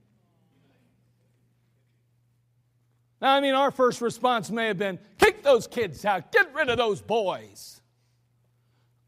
Now, 3.21 3.33
I 3.33 3.41
mean, 3.41 3.55
our 3.55 3.71
first 3.71 4.01
response 4.01 4.51
may 4.51 4.67
have 4.67 4.77
been 4.77 4.99
kick 5.17 5.43
those 5.43 5.67
kids 5.67 6.05
out, 6.05 6.31
get 6.31 6.53
rid 6.53 6.69
of 6.69 6.77
those 6.77 7.01
boys, 7.01 7.81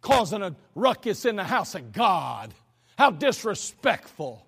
causing 0.01 0.41
a 0.41 0.55
ruckus 0.75 1.25
in 1.25 1.35
the 1.35 1.43
house 1.43 1.75
of 1.75 1.91
God. 1.91 2.53
How 2.97 3.11
disrespectful. 3.11 4.45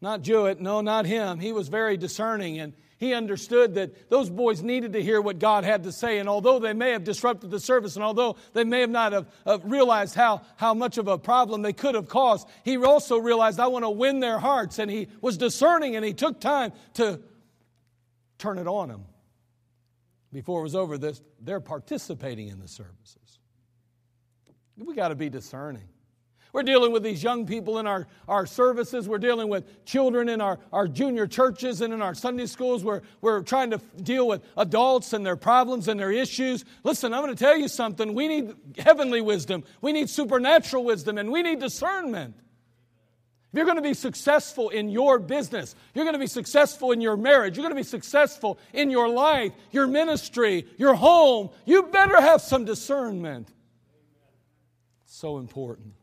Not 0.00 0.22
Jewett, 0.22 0.60
no, 0.60 0.80
not 0.80 1.06
him. 1.06 1.38
He 1.38 1.52
was 1.52 1.68
very 1.68 1.96
discerning 1.96 2.58
and 2.60 2.72
he 2.98 3.12
understood 3.12 3.74
that 3.74 4.08
those 4.08 4.30
boys 4.30 4.62
needed 4.62 4.94
to 4.94 5.02
hear 5.02 5.20
what 5.20 5.38
God 5.38 5.64
had 5.64 5.82
to 5.84 5.92
say. 5.92 6.18
And 6.18 6.28
although 6.28 6.58
they 6.58 6.72
may 6.72 6.92
have 6.92 7.04
disrupted 7.04 7.50
the 7.50 7.60
service 7.60 7.96
and 7.96 8.04
although 8.04 8.36
they 8.52 8.64
may 8.64 8.80
have 8.80 8.90
not 8.90 9.12
have, 9.12 9.26
have 9.44 9.64
realized 9.64 10.14
how, 10.14 10.42
how 10.56 10.72
much 10.72 10.96
of 10.96 11.08
a 11.08 11.18
problem 11.18 11.62
they 11.62 11.72
could 11.72 11.94
have 11.94 12.08
caused, 12.08 12.48
he 12.64 12.76
also 12.78 13.18
realized, 13.18 13.60
I 13.60 13.66
want 13.66 13.84
to 13.84 13.90
win 13.90 14.20
their 14.20 14.38
hearts. 14.38 14.78
And 14.78 14.90
he 14.90 15.08
was 15.20 15.36
discerning 15.36 15.96
and 15.96 16.04
he 16.04 16.14
took 16.14 16.40
time 16.40 16.72
to 16.94 17.20
turn 18.44 18.58
it 18.58 18.66
on 18.66 18.88
them. 18.88 19.04
Before 20.32 20.60
it 20.60 20.64
was 20.64 20.74
over, 20.74 20.98
this, 20.98 21.22
they're 21.40 21.60
participating 21.60 22.48
in 22.48 22.60
the 22.60 22.68
services. 22.68 23.38
We 24.76 24.94
got 24.94 25.08
to 25.08 25.14
be 25.14 25.30
discerning. 25.30 25.88
We're 26.52 26.62
dealing 26.62 26.92
with 26.92 27.02
these 27.02 27.22
young 27.22 27.46
people 27.46 27.78
in 27.78 27.86
our, 27.86 28.06
our 28.28 28.44
services. 28.46 29.08
We're 29.08 29.18
dealing 29.18 29.48
with 29.48 29.84
children 29.86 30.28
in 30.28 30.40
our, 30.40 30.58
our 30.72 30.86
junior 30.86 31.26
churches 31.26 31.80
and 31.80 31.92
in 31.94 32.02
our 32.02 32.14
Sunday 32.14 32.46
schools. 32.46 32.84
We're, 32.84 33.00
we're 33.20 33.42
trying 33.42 33.70
to 33.70 33.78
deal 34.02 34.28
with 34.28 34.42
adults 34.56 35.12
and 35.14 35.24
their 35.24 35.36
problems 35.36 35.88
and 35.88 35.98
their 35.98 36.12
issues. 36.12 36.64
Listen, 36.82 37.14
I'm 37.14 37.22
going 37.22 37.34
to 37.34 37.44
tell 37.44 37.56
you 37.56 37.66
something. 37.66 38.14
We 38.14 38.28
need 38.28 38.54
heavenly 38.78 39.20
wisdom, 39.20 39.64
we 39.80 39.92
need 39.92 40.10
supernatural 40.10 40.84
wisdom, 40.84 41.18
and 41.18 41.32
we 41.32 41.42
need 41.42 41.60
discernment. 41.60 42.36
If 43.54 43.58
you're 43.58 43.66
going 43.66 43.76
to 43.76 43.82
be 43.82 43.94
successful 43.94 44.70
in 44.70 44.88
your 44.88 45.20
business, 45.20 45.76
you're 45.94 46.04
going 46.04 46.14
to 46.14 46.18
be 46.18 46.26
successful 46.26 46.90
in 46.90 47.00
your 47.00 47.16
marriage, 47.16 47.56
you're 47.56 47.62
going 47.62 47.70
to 47.70 47.80
be 47.80 47.88
successful 47.88 48.58
in 48.72 48.90
your 48.90 49.08
life, 49.08 49.52
your 49.70 49.86
ministry, 49.86 50.66
your 50.76 50.94
home, 50.94 51.50
you 51.64 51.84
better 51.84 52.20
have 52.20 52.40
some 52.40 52.64
discernment. 52.64 53.48
So 55.06 55.38
important. 55.38 55.94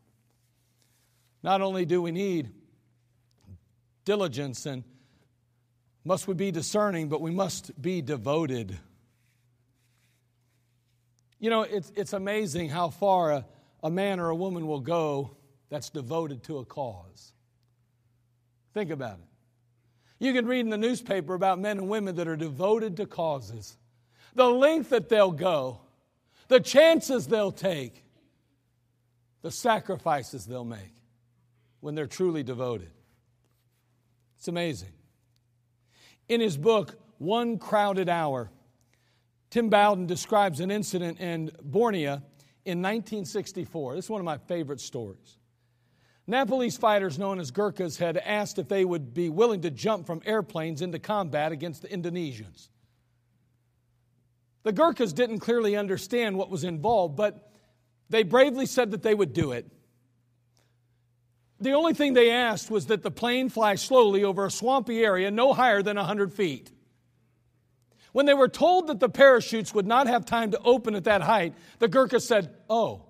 Not 1.42 1.60
only 1.60 1.84
do 1.84 2.00
we 2.00 2.10
need 2.10 2.52
diligence 4.06 4.64
and 4.64 4.82
must 6.06 6.26
we 6.26 6.32
be 6.32 6.52
discerning, 6.52 7.10
but 7.10 7.20
we 7.20 7.32
must 7.32 7.82
be 7.82 8.00
devoted. 8.00 8.78
You 11.38 11.50
know, 11.50 11.64
it's, 11.64 11.92
it's 11.96 12.14
amazing 12.14 12.70
how 12.70 12.88
far 12.88 13.30
a, 13.30 13.46
a 13.82 13.90
man 13.90 14.20
or 14.20 14.30
a 14.30 14.36
woman 14.36 14.66
will 14.66 14.80
go 14.80 15.36
that's 15.68 15.90
devoted 15.90 16.44
to 16.44 16.56
a 16.56 16.64
cause. 16.64 17.34
Think 18.74 18.90
about 18.90 19.18
it. 19.18 19.26
You 20.18 20.32
can 20.32 20.46
read 20.46 20.60
in 20.60 20.70
the 20.70 20.78
newspaper 20.78 21.34
about 21.34 21.58
men 21.58 21.78
and 21.78 21.88
women 21.88 22.14
that 22.16 22.28
are 22.28 22.36
devoted 22.36 22.96
to 22.98 23.06
causes. 23.06 23.76
The 24.34 24.48
length 24.48 24.90
that 24.90 25.08
they'll 25.08 25.32
go, 25.32 25.80
the 26.48 26.60
chances 26.60 27.26
they'll 27.26 27.52
take, 27.52 28.04
the 29.42 29.50
sacrifices 29.50 30.46
they'll 30.46 30.64
make 30.64 30.94
when 31.80 31.94
they're 31.94 32.06
truly 32.06 32.42
devoted. 32.42 32.92
It's 34.38 34.48
amazing. 34.48 34.92
In 36.28 36.40
his 36.40 36.56
book, 36.56 36.98
One 37.18 37.58
Crowded 37.58 38.08
Hour, 38.08 38.50
Tim 39.50 39.68
Bowden 39.68 40.06
describes 40.06 40.60
an 40.60 40.70
incident 40.70 41.20
in 41.20 41.50
Borneo 41.62 42.22
in 42.64 42.80
1964. 42.80 43.96
This 43.96 44.06
is 44.06 44.10
one 44.10 44.20
of 44.20 44.24
my 44.24 44.38
favorite 44.38 44.80
stories. 44.80 45.38
Nepalese 46.26 46.76
fighters 46.76 47.18
known 47.18 47.40
as 47.40 47.50
Gurkhas 47.50 47.96
had 47.96 48.16
asked 48.16 48.58
if 48.58 48.68
they 48.68 48.84
would 48.84 49.12
be 49.12 49.28
willing 49.28 49.62
to 49.62 49.70
jump 49.70 50.06
from 50.06 50.22
airplanes 50.24 50.80
into 50.80 50.98
combat 50.98 51.50
against 51.50 51.82
the 51.82 51.88
Indonesians. 51.88 52.68
The 54.62 54.72
Gurkhas 54.72 55.12
didn't 55.12 55.40
clearly 55.40 55.76
understand 55.76 56.36
what 56.36 56.50
was 56.50 56.62
involved, 56.62 57.16
but 57.16 57.50
they 58.08 58.22
bravely 58.22 58.66
said 58.66 58.92
that 58.92 59.02
they 59.02 59.14
would 59.14 59.32
do 59.32 59.52
it. 59.52 59.66
The 61.60 61.72
only 61.72 61.94
thing 61.94 62.14
they 62.14 62.30
asked 62.30 62.70
was 62.70 62.86
that 62.86 63.02
the 63.02 63.10
plane 63.10 63.48
fly 63.48 63.74
slowly 63.74 64.24
over 64.24 64.44
a 64.44 64.50
swampy 64.50 65.04
area 65.04 65.30
no 65.30 65.52
higher 65.52 65.82
than 65.82 65.96
100 65.96 66.32
feet. 66.32 66.70
When 68.12 68.26
they 68.26 68.34
were 68.34 68.48
told 68.48 68.88
that 68.88 69.00
the 69.00 69.08
parachutes 69.08 69.74
would 69.74 69.86
not 69.86 70.06
have 70.06 70.26
time 70.26 70.50
to 70.50 70.60
open 70.60 70.94
at 70.94 71.04
that 71.04 71.22
height, 71.22 71.54
the 71.78 71.88
Gurkha 71.88 72.20
said, 72.20 72.54
Oh, 72.68 73.06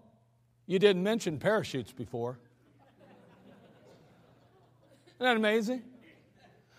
you 0.66 0.79
didn't 0.79 1.03
mention 1.03 1.38
parachutes 1.38 1.92
before. 1.92 2.38
Isn't 5.23 5.35
that 5.35 5.37
amazing? 5.37 5.83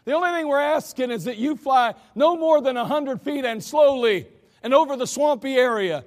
The 0.03 0.11
only 0.11 0.31
thing 0.31 0.49
we're 0.49 0.59
asking 0.59 1.11
is 1.11 1.23
that 1.23 1.37
you 1.37 1.55
fly 1.55 1.95
no 2.13 2.35
more 2.35 2.59
than 2.59 2.75
100 2.75 3.21
feet 3.21 3.45
and 3.45 3.63
slowly 3.63 4.27
and 4.61 4.73
over 4.73 4.97
the 4.97 5.07
swampy 5.07 5.55
area. 5.55 6.03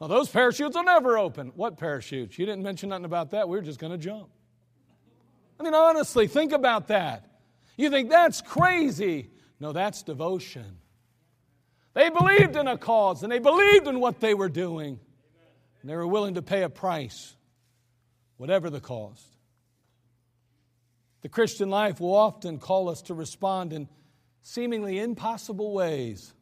Well, 0.00 0.08
those 0.08 0.28
parachutes 0.28 0.74
will 0.74 0.82
never 0.82 1.16
open. 1.16 1.52
What 1.54 1.76
parachutes? 1.78 2.36
You 2.36 2.46
didn't 2.46 2.64
mention 2.64 2.88
nothing 2.88 3.04
about 3.04 3.30
that. 3.30 3.48
We 3.48 3.56
are 3.58 3.62
just 3.62 3.78
going 3.78 3.92
to 3.92 3.98
jump. 3.98 4.28
I 5.60 5.62
mean, 5.62 5.72
honestly, 5.72 6.26
think 6.26 6.50
about 6.50 6.88
that. 6.88 7.30
You 7.76 7.90
think 7.90 8.10
that's 8.10 8.40
crazy. 8.40 9.30
No, 9.60 9.70
that's 9.70 10.02
devotion. 10.02 10.78
They 11.94 12.10
believed 12.10 12.56
in 12.56 12.66
a 12.66 12.76
cause 12.76 13.22
and 13.22 13.30
they 13.30 13.38
believed 13.38 13.86
in 13.86 14.00
what 14.00 14.18
they 14.18 14.34
were 14.34 14.48
doing. 14.48 14.98
And 15.80 15.88
they 15.88 15.94
were 15.94 16.08
willing 16.08 16.34
to 16.34 16.42
pay 16.42 16.64
a 16.64 16.68
price, 16.68 17.36
whatever 18.36 18.68
the 18.68 18.80
cost. 18.80 19.37
The 21.22 21.28
Christian 21.28 21.70
life 21.70 22.00
will 22.00 22.14
often 22.14 22.58
call 22.58 22.88
us 22.88 23.02
to 23.02 23.14
respond 23.14 23.72
in 23.72 23.88
seemingly 24.42 24.98
impossible 24.98 25.72
ways. 25.72 26.32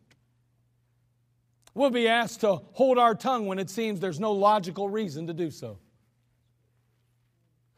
We'll 1.75 1.91
be 1.91 2.09
asked 2.09 2.41
to 2.41 2.61
hold 2.73 2.99
our 2.99 3.15
tongue 3.15 3.47
when 3.47 3.59
it 3.59 3.69
seems 3.69 4.01
there's 4.01 4.21
no 4.21 4.33
logical 4.33 4.89
reason 4.89 5.27
to 5.27 5.35
do 5.35 5.51
so. 5.51 5.79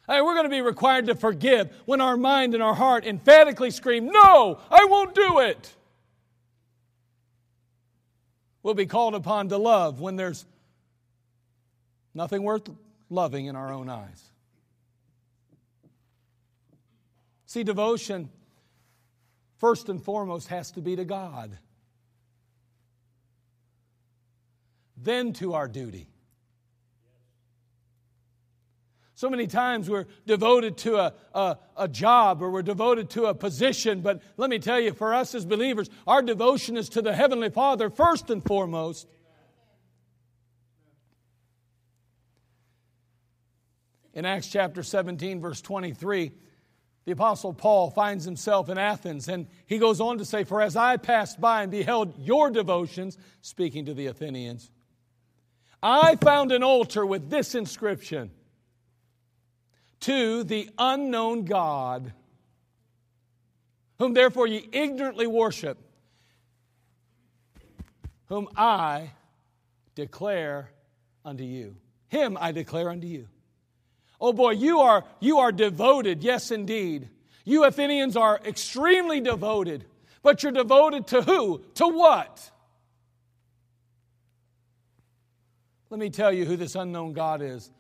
Hey, 0.07 0.23
we're 0.23 0.35
going 0.35 0.45
to 0.45 0.51
be 0.51 0.63
required 0.63 1.07
to 1.07 1.15
forgive 1.15 1.71
when 1.85 2.01
our 2.01 2.17
mind 2.17 2.55
and 2.55 2.63
our 2.63 2.75
heart 2.75 3.05
emphatically 3.05 3.71
scream, 3.71 4.07
No, 4.07 4.59
I 4.71 4.85
won't 4.87 5.15
do 5.15 5.41
it. 5.41 5.75
We'll 8.63 8.75
be 8.75 8.87
called 8.87 9.15
upon 9.15 9.49
to 9.49 9.59
love 9.59 10.01
when 10.01 10.17
there's 10.17 10.47
nothing 12.15 12.43
worth 12.43 12.69
loving 13.11 13.47
in 13.47 13.57
our 13.57 13.73
own 13.73 13.89
eyes. 13.89 14.31
See, 17.49 17.65
devotion, 17.65 18.29
first 19.57 19.89
and 19.89 20.05
foremost, 20.05 20.49
has 20.49 20.71
to 20.73 20.83
be 20.83 20.97
to 20.97 21.07
God, 21.07 21.57
then 24.99 25.33
to 25.33 25.55
our 25.55 25.67
duty. 25.67 26.09
So 29.15 29.31
many 29.31 29.47
times 29.47 29.89
we're 29.89 30.05
devoted 30.27 30.77
to 30.79 30.97
a, 30.97 31.15
a, 31.33 31.59
a, 31.79 31.89
job 31.89 32.43
or 32.43 32.51
we're 32.51 32.61
devoted 32.61 33.09
to 33.11 33.25
a 33.25 33.35
position, 33.35 34.03
but 34.03 34.21
let 34.37 34.51
me 34.51 34.59
tell 34.59 34.79
you, 34.79 34.93
for 34.93 35.15
us 35.15 35.35
as 35.35 35.47
believers, 35.47 35.89
our 36.07 36.21
devotion 36.21 36.77
is 36.77 36.91
to 36.91 37.01
the 37.01 37.15
Heavenly 37.15 37.49
Father 37.49 37.89
first 37.89 38.29
and 38.29 38.45
foremost. 38.45 39.09
In 44.13 44.27
Acts 44.27 44.49
chapter 44.49 44.83
17, 44.83 45.41
verse 45.41 45.63
23, 45.63 46.33
the 47.09 47.13
Apostle 47.13 47.55
Paul 47.55 47.89
finds 47.89 48.27
himself 48.27 48.69
in 48.69 48.77
Athens, 48.77 49.29
and 49.29 49.47
he 49.65 49.79
goes 49.79 49.99
on 49.99 50.19
to 50.19 50.27
say, 50.27 50.45
For 50.45 50.61
as 50.61 50.77
I 50.77 50.99
passed 50.99 51.41
by 51.41 51.63
and 51.63 51.71
beheld 51.71 52.13
your 52.19 52.51
devotions, 52.51 53.17
speaking 53.41 53.87
to 53.87 53.95
the 53.95 54.09
Athenians, 54.09 54.71
I 55.83 56.17
found 56.17 56.53
an 56.53 56.63
altar 56.63 57.07
with 57.07 57.31
this 57.31 57.55
inscription 57.55 58.31
to 60.01 60.45
the 60.45 60.69
unknown 60.77 61.47
God, 61.47 62.13
whom 63.99 64.13
therefore 64.13 64.47
ye 64.47 64.69
ignorantly 64.71 65.27
worship, 65.27 65.79
whom 68.27 68.51
I 68.55 69.13
declare 69.95 70.69
unto 71.25 71.43
you. 71.43 71.77
Him 72.09 72.37
I 72.39 72.53
declare 72.53 72.91
unto 72.91 73.07
you. 73.07 73.29
Oh 74.21 74.33
boy, 74.33 74.51
you 74.53 74.81
are, 74.81 75.05
you 75.21 75.39
are 75.39 75.53
devoted, 75.53 76.23
yes 76.23 76.51
indeed. 76.51 77.09
You 77.45 77.65
Athenians 77.65 78.17
are 78.17 78.41
extremely 78.45 79.21
devoted, 79.21 79.85
but 80.23 80.43
you're 80.43 80.53
devoted 80.53 81.07
to 81.09 81.23
who? 81.23 81.63
To 81.75 81.89
what? 81.89 82.51
Let 85.91 86.01
me 86.01 86.11
tell 86.11 86.33
you 86.33 86.45
who 86.45 86.57
this 86.57 86.75
unknown 86.75 87.13
God 87.13 87.41
is. 87.43 87.71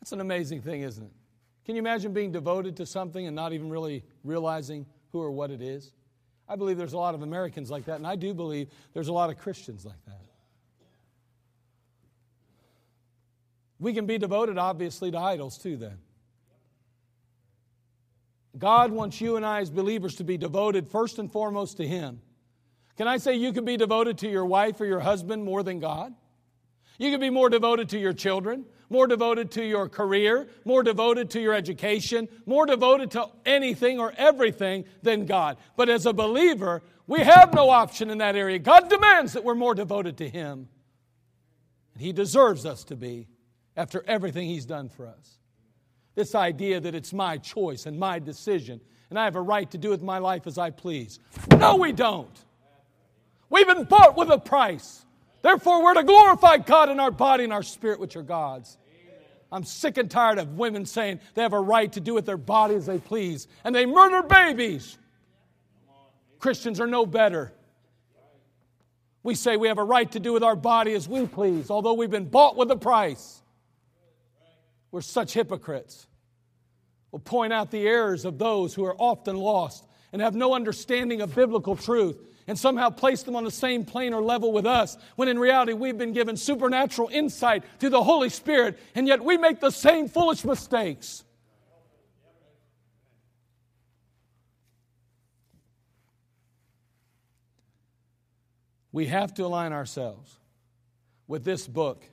That's 0.00 0.12
an 0.12 0.20
amazing 0.20 0.62
thing, 0.62 0.82
isn't 0.82 1.02
it? 1.02 1.12
Can 1.64 1.74
you 1.74 1.80
imagine 1.80 2.12
being 2.12 2.30
devoted 2.30 2.76
to 2.76 2.86
something 2.86 3.26
and 3.26 3.34
not 3.34 3.52
even 3.52 3.70
really 3.70 4.04
realizing 4.22 4.86
who 5.10 5.20
or 5.20 5.32
what 5.32 5.50
it 5.50 5.60
is? 5.60 5.92
I 6.48 6.54
believe 6.54 6.78
there's 6.78 6.92
a 6.92 6.98
lot 6.98 7.16
of 7.16 7.22
Americans 7.22 7.72
like 7.72 7.86
that, 7.86 7.96
and 7.96 8.06
I 8.06 8.14
do 8.14 8.32
believe 8.32 8.68
there's 8.94 9.08
a 9.08 9.12
lot 9.12 9.30
of 9.30 9.38
Christians 9.38 9.84
like 9.84 10.04
that. 10.06 10.20
We 13.78 13.92
can 13.92 14.06
be 14.06 14.18
devoted, 14.18 14.58
obviously, 14.58 15.10
to 15.10 15.18
idols 15.18 15.58
too, 15.58 15.76
then. 15.76 15.98
God 18.56 18.90
wants 18.90 19.20
you 19.20 19.36
and 19.36 19.44
I 19.44 19.60
as 19.60 19.70
believers 19.70 20.14
to 20.16 20.24
be 20.24 20.38
devoted 20.38 20.88
first 20.88 21.18
and 21.18 21.30
foremost 21.30 21.76
to 21.76 21.86
Him. 21.86 22.20
Can 22.96 23.06
I 23.06 23.18
say 23.18 23.34
you 23.34 23.52
can 23.52 23.66
be 23.66 23.76
devoted 23.76 24.18
to 24.18 24.28
your 24.28 24.46
wife 24.46 24.80
or 24.80 24.86
your 24.86 25.00
husband 25.00 25.44
more 25.44 25.62
than 25.62 25.78
God? 25.78 26.14
You 26.98 27.10
can 27.10 27.20
be 27.20 27.28
more 27.28 27.50
devoted 27.50 27.90
to 27.90 27.98
your 27.98 28.14
children, 28.14 28.64
more 28.88 29.06
devoted 29.06 29.50
to 29.52 29.64
your 29.64 29.90
career, 29.90 30.48
more 30.64 30.82
devoted 30.82 31.28
to 31.30 31.40
your 31.40 31.52
education, 31.52 32.28
more 32.46 32.64
devoted 32.64 33.10
to 33.10 33.28
anything 33.44 34.00
or 34.00 34.14
everything 34.16 34.86
than 35.02 35.26
God. 35.26 35.58
But 35.76 35.90
as 35.90 36.06
a 36.06 36.14
believer, 36.14 36.82
we 37.06 37.20
have 37.20 37.52
no 37.52 37.68
option 37.68 38.08
in 38.08 38.18
that 38.18 38.36
area. 38.36 38.58
God 38.58 38.88
demands 38.88 39.34
that 39.34 39.44
we're 39.44 39.54
more 39.54 39.74
devoted 39.74 40.16
to 40.18 40.28
Him. 40.28 40.68
And 41.92 42.02
He 42.02 42.12
deserves 42.14 42.64
us 42.64 42.84
to 42.84 42.96
be 42.96 43.28
after 43.76 44.04
everything 44.06 44.48
He's 44.48 44.66
done 44.66 44.88
for 44.88 45.06
us. 45.06 45.38
This 46.14 46.34
idea 46.34 46.80
that 46.80 46.94
it's 46.94 47.12
my 47.12 47.36
choice 47.36 47.86
and 47.86 47.98
my 47.98 48.18
decision, 48.18 48.80
and 49.10 49.18
I 49.18 49.24
have 49.24 49.36
a 49.36 49.40
right 49.40 49.70
to 49.70 49.78
do 49.78 49.90
with 49.90 50.02
my 50.02 50.18
life 50.18 50.46
as 50.46 50.58
I 50.58 50.70
please. 50.70 51.20
No, 51.56 51.76
we 51.76 51.92
don't. 51.92 52.28
We've 53.50 53.66
been 53.66 53.84
bought 53.84 54.16
with 54.16 54.30
a 54.30 54.38
price. 54.38 55.04
Therefore, 55.42 55.82
we're 55.82 55.94
to 55.94 56.02
glorify 56.02 56.56
God 56.56 56.88
in 56.88 56.98
our 56.98 57.10
body 57.10 57.44
and 57.44 57.52
our 57.52 57.62
spirit, 57.62 58.00
which 58.00 58.16
are 58.16 58.22
God's. 58.22 58.76
I'm 59.52 59.62
sick 59.62 59.96
and 59.96 60.10
tired 60.10 60.38
of 60.38 60.58
women 60.58 60.86
saying 60.86 61.20
they 61.34 61.42
have 61.42 61.52
a 61.52 61.60
right 61.60 61.92
to 61.92 62.00
do 62.00 62.14
with 62.14 62.26
their 62.26 62.36
body 62.36 62.74
as 62.74 62.86
they 62.86 62.98
please, 62.98 63.46
and 63.62 63.74
they 63.74 63.86
murder 63.86 64.26
babies. 64.26 64.98
Christians 66.38 66.80
are 66.80 66.86
no 66.86 67.06
better. 67.06 67.52
We 69.22 69.34
say 69.34 69.56
we 69.56 69.68
have 69.68 69.78
a 69.78 69.84
right 69.84 70.10
to 70.12 70.20
do 70.20 70.32
with 70.32 70.42
our 70.42 70.56
body 70.56 70.94
as 70.94 71.08
we 71.08 71.26
please, 71.26 71.70
although 71.70 71.94
we've 71.94 72.10
been 72.10 72.28
bought 72.28 72.56
with 72.56 72.70
a 72.70 72.76
price. 72.76 73.42
We're 74.90 75.00
such 75.00 75.34
hypocrites. 75.34 76.06
We'll 77.10 77.20
point 77.20 77.52
out 77.52 77.70
the 77.70 77.86
errors 77.86 78.24
of 78.24 78.38
those 78.38 78.74
who 78.74 78.84
are 78.84 78.96
often 78.96 79.36
lost 79.36 79.86
and 80.12 80.22
have 80.22 80.34
no 80.34 80.54
understanding 80.54 81.20
of 81.20 81.34
biblical 81.34 81.76
truth 81.76 82.18
and 82.46 82.58
somehow 82.58 82.90
place 82.90 83.22
them 83.22 83.36
on 83.36 83.44
the 83.44 83.50
same 83.50 83.84
plane 83.84 84.14
or 84.14 84.22
level 84.22 84.52
with 84.52 84.66
us, 84.66 84.96
when 85.16 85.28
in 85.28 85.38
reality 85.38 85.72
we've 85.72 85.98
been 85.98 86.12
given 86.12 86.36
supernatural 86.36 87.08
insight 87.12 87.64
through 87.78 87.90
the 87.90 88.02
Holy 88.02 88.28
Spirit, 88.28 88.78
and 88.94 89.08
yet 89.08 89.22
we 89.24 89.36
make 89.36 89.60
the 89.60 89.70
same 89.70 90.08
foolish 90.08 90.44
mistakes. 90.44 91.24
We 98.92 99.06
have 99.06 99.34
to 99.34 99.44
align 99.44 99.72
ourselves 99.72 100.38
with 101.26 101.44
this 101.44 101.66
book 101.66 102.04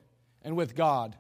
and 0.42 0.58
with 0.58 0.76
God 0.76 1.16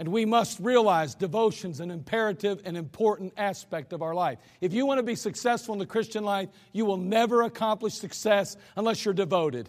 And 0.00 0.08
we 0.08 0.24
must 0.24 0.58
realize 0.60 1.14
devotion's 1.14 1.78
an 1.78 1.90
imperative 1.90 2.62
and 2.64 2.74
important 2.74 3.34
aspect 3.36 3.92
of 3.92 4.00
our 4.00 4.14
life. 4.14 4.38
If 4.62 4.72
you 4.72 4.86
want 4.86 4.96
to 4.96 5.02
be 5.02 5.14
successful 5.14 5.74
in 5.74 5.78
the 5.78 5.84
Christian 5.84 6.24
life, 6.24 6.48
you 6.72 6.86
will 6.86 6.96
never 6.96 7.42
accomplish 7.42 7.92
success 7.92 8.56
unless 8.76 9.04
you're 9.04 9.12
devoted. 9.12 9.68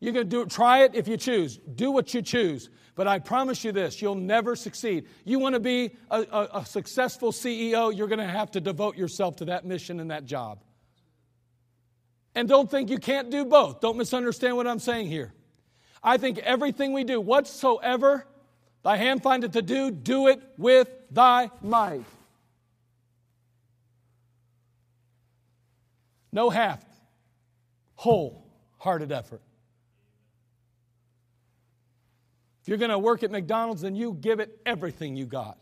You 0.00 0.14
can 0.14 0.26
do 0.26 0.46
try 0.46 0.84
it 0.84 0.94
if 0.94 1.06
you 1.06 1.18
choose. 1.18 1.58
Do 1.58 1.90
what 1.90 2.14
you 2.14 2.22
choose. 2.22 2.70
But 2.94 3.06
I 3.06 3.18
promise 3.18 3.62
you 3.62 3.72
this 3.72 4.00
you'll 4.00 4.14
never 4.14 4.56
succeed. 4.56 5.04
You 5.26 5.38
want 5.38 5.54
to 5.54 5.60
be 5.60 5.94
a, 6.10 6.22
a, 6.22 6.48
a 6.60 6.64
successful 6.64 7.30
CEO, 7.30 7.94
you're 7.94 8.08
going 8.08 8.20
to 8.20 8.26
have 8.26 8.52
to 8.52 8.60
devote 8.62 8.96
yourself 8.96 9.36
to 9.36 9.44
that 9.44 9.66
mission 9.66 10.00
and 10.00 10.10
that 10.10 10.24
job. 10.24 10.64
And 12.34 12.48
don't 12.48 12.70
think 12.70 12.88
you 12.88 12.96
can't 12.96 13.28
do 13.28 13.44
both. 13.44 13.82
Don't 13.82 13.98
misunderstand 13.98 14.56
what 14.56 14.66
I'm 14.66 14.78
saying 14.78 15.08
here. 15.08 15.34
I 16.02 16.16
think 16.16 16.38
everything 16.38 16.94
we 16.94 17.04
do, 17.04 17.20
whatsoever 17.20 18.26
thy 18.82 18.96
hand 18.96 19.22
findeth 19.22 19.52
to 19.52 19.62
do, 19.62 19.90
do 19.90 20.28
it 20.28 20.42
with 20.56 20.88
thy 21.10 21.50
might. 21.62 22.04
No 26.32 26.48
half, 26.50 26.82
whole 27.94 28.46
hearted 28.78 29.12
effort. 29.12 29.42
If 32.62 32.68
you're 32.68 32.78
going 32.78 32.90
to 32.90 32.98
work 32.98 33.22
at 33.22 33.30
McDonald's, 33.30 33.82
then 33.82 33.94
you 33.94 34.14
give 34.14 34.40
it 34.40 34.58
everything 34.64 35.16
you 35.16 35.26
got. 35.26 35.58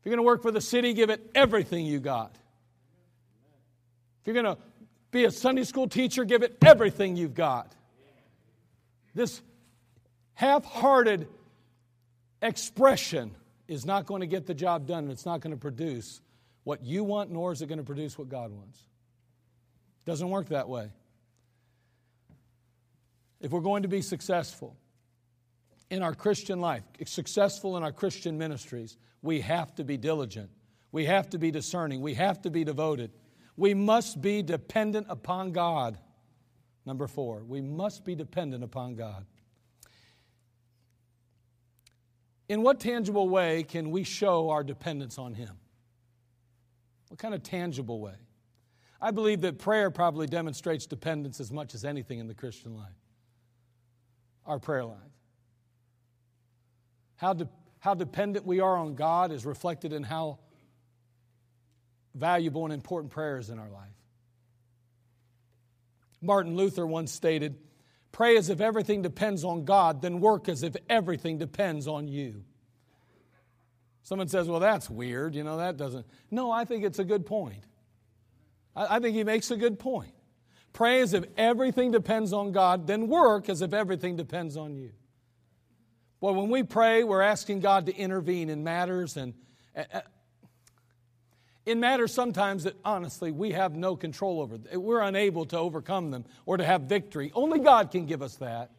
If 0.00 0.06
you're 0.06 0.16
going 0.16 0.24
to 0.24 0.26
work 0.26 0.42
for 0.42 0.50
the 0.50 0.60
city, 0.60 0.94
give 0.94 1.10
it 1.10 1.30
everything 1.34 1.86
you 1.86 2.00
got. 2.00 2.34
If 4.20 4.26
you're 4.26 4.34
going 4.34 4.56
to 4.56 4.58
be 5.10 5.24
a 5.24 5.30
Sunday 5.30 5.64
school 5.64 5.88
teacher, 5.88 6.24
give 6.24 6.42
it 6.42 6.56
everything 6.64 7.16
you've 7.16 7.34
got. 7.34 7.74
This 9.14 9.42
half 10.34 10.64
hearted 10.64 11.28
expression 12.40 13.34
is 13.68 13.84
not 13.86 14.06
going 14.06 14.20
to 14.20 14.26
get 14.26 14.46
the 14.46 14.54
job 14.54 14.86
done, 14.86 15.04
and 15.04 15.12
it's 15.12 15.26
not 15.26 15.40
going 15.40 15.54
to 15.54 15.60
produce 15.60 16.20
what 16.64 16.84
you 16.84 17.04
want, 17.04 17.30
nor 17.30 17.52
is 17.52 17.62
it 17.62 17.66
going 17.66 17.78
to 17.78 17.84
produce 17.84 18.18
what 18.18 18.28
God 18.28 18.52
wants. 18.52 18.80
Doesn't 20.04 20.28
work 20.28 20.48
that 20.48 20.68
way. 20.68 20.90
If 23.40 23.50
we're 23.50 23.60
going 23.60 23.82
to 23.82 23.88
be 23.88 24.02
successful 24.02 24.76
in 25.90 26.02
our 26.02 26.14
Christian 26.14 26.60
life, 26.60 26.82
successful 27.06 27.76
in 27.76 27.82
our 27.82 27.92
Christian 27.92 28.38
ministries, 28.38 28.96
we 29.20 29.40
have 29.40 29.74
to 29.76 29.84
be 29.84 29.96
diligent. 29.96 30.50
We 30.92 31.06
have 31.06 31.30
to 31.30 31.38
be 31.38 31.50
discerning. 31.50 32.00
We 32.00 32.14
have 32.14 32.42
to 32.42 32.50
be 32.50 32.64
devoted. 32.64 33.10
We 33.56 33.74
must 33.74 34.20
be 34.20 34.42
dependent 34.42 35.06
upon 35.08 35.52
God. 35.52 35.98
Number 36.84 37.06
four, 37.06 37.42
we 37.44 37.60
must 37.60 38.04
be 38.04 38.14
dependent 38.14 38.64
upon 38.64 38.94
God. 38.94 39.24
In 42.48 42.62
what 42.62 42.80
tangible 42.80 43.28
way 43.28 43.62
can 43.62 43.90
we 43.90 44.04
show 44.04 44.50
our 44.50 44.64
dependence 44.64 45.18
on 45.18 45.34
Him? 45.34 45.56
What 47.08 47.18
kind 47.18 47.34
of 47.34 47.42
tangible 47.42 48.00
way? 48.00 48.14
I 49.00 49.10
believe 49.10 49.40
that 49.42 49.58
prayer 49.58 49.90
probably 49.90 50.26
demonstrates 50.26 50.86
dependence 50.86 51.40
as 51.40 51.50
much 51.50 51.74
as 51.74 51.84
anything 51.84 52.18
in 52.20 52.28
the 52.28 52.34
Christian 52.34 52.76
life. 52.76 52.88
Our 54.46 54.58
prayer 54.58 54.84
life. 54.84 54.98
How, 57.16 57.32
de- 57.32 57.48
how 57.80 57.94
dependent 57.94 58.46
we 58.46 58.60
are 58.60 58.76
on 58.76 58.94
God 58.94 59.32
is 59.32 59.44
reflected 59.44 59.92
in 59.92 60.02
how 60.02 60.38
valuable 62.14 62.64
and 62.64 62.72
important 62.72 63.12
prayers 63.12 63.50
in 63.50 63.58
our 63.58 63.70
life. 63.70 63.88
Martin 66.20 66.56
Luther 66.56 66.86
once 66.86 67.12
stated, 67.12 67.56
Pray 68.12 68.36
as 68.36 68.50
if 68.50 68.60
everything 68.60 69.00
depends 69.00 69.42
on 69.42 69.64
God, 69.64 70.02
then 70.02 70.20
work 70.20 70.48
as 70.48 70.62
if 70.62 70.76
everything 70.88 71.38
depends 71.38 71.88
on 71.88 72.06
you. 72.06 72.44
Someone 74.02 74.28
says, 74.28 74.48
Well, 74.48 74.60
that's 74.60 74.90
weird. 74.90 75.34
You 75.34 75.44
know, 75.44 75.56
that 75.56 75.76
doesn't. 75.76 76.06
No, 76.30 76.50
I 76.50 76.64
think 76.64 76.84
it's 76.84 76.98
a 76.98 77.04
good 77.04 77.24
point. 77.24 77.64
I, 78.76 78.96
I 78.96 79.00
think 79.00 79.16
he 79.16 79.24
makes 79.24 79.50
a 79.50 79.56
good 79.56 79.78
point. 79.78 80.12
Pray 80.72 81.00
as 81.00 81.14
if 81.14 81.24
everything 81.36 81.90
depends 81.90 82.32
on 82.32 82.52
God, 82.52 82.86
then 82.86 83.08
work 83.08 83.48
as 83.48 83.62
if 83.62 83.72
everything 83.72 84.16
depends 84.16 84.56
on 84.56 84.74
you. 84.74 84.90
Well, 86.20 86.34
when 86.34 86.50
we 86.50 86.62
pray, 86.62 87.04
we're 87.04 87.20
asking 87.20 87.60
God 87.60 87.86
to 87.86 87.96
intervene 87.96 88.48
in 88.48 88.62
matters 88.62 89.16
and 89.16 89.34
in 91.64 91.80
matters 91.80 92.12
sometimes 92.12 92.64
that 92.64 92.76
honestly 92.84 93.30
we 93.30 93.52
have 93.52 93.74
no 93.74 93.96
control 93.96 94.40
over. 94.40 94.58
We're 94.74 95.02
unable 95.02 95.44
to 95.46 95.58
overcome 95.58 96.10
them 96.10 96.24
or 96.46 96.56
to 96.56 96.64
have 96.64 96.82
victory. 96.82 97.30
Only 97.34 97.60
God 97.60 97.90
can 97.90 98.06
give 98.06 98.22
us 98.22 98.36
that. 98.36 98.70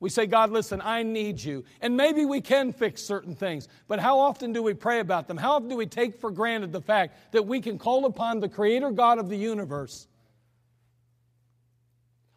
We 0.00 0.10
say, 0.10 0.26
God, 0.26 0.50
listen, 0.50 0.80
I 0.80 1.02
need 1.02 1.42
you. 1.42 1.64
And 1.80 1.96
maybe 1.96 2.24
we 2.24 2.40
can 2.40 2.72
fix 2.72 3.02
certain 3.02 3.34
things, 3.34 3.66
but 3.88 3.98
how 3.98 4.20
often 4.20 4.52
do 4.52 4.62
we 4.62 4.72
pray 4.72 5.00
about 5.00 5.26
them? 5.26 5.36
How 5.36 5.52
often 5.52 5.68
do 5.68 5.76
we 5.76 5.86
take 5.86 6.20
for 6.20 6.30
granted 6.30 6.72
the 6.72 6.80
fact 6.80 7.32
that 7.32 7.46
we 7.46 7.60
can 7.60 7.78
call 7.78 8.04
upon 8.04 8.38
the 8.38 8.48
Creator 8.48 8.92
God 8.92 9.18
of 9.18 9.28
the 9.28 9.36
universe? 9.36 10.06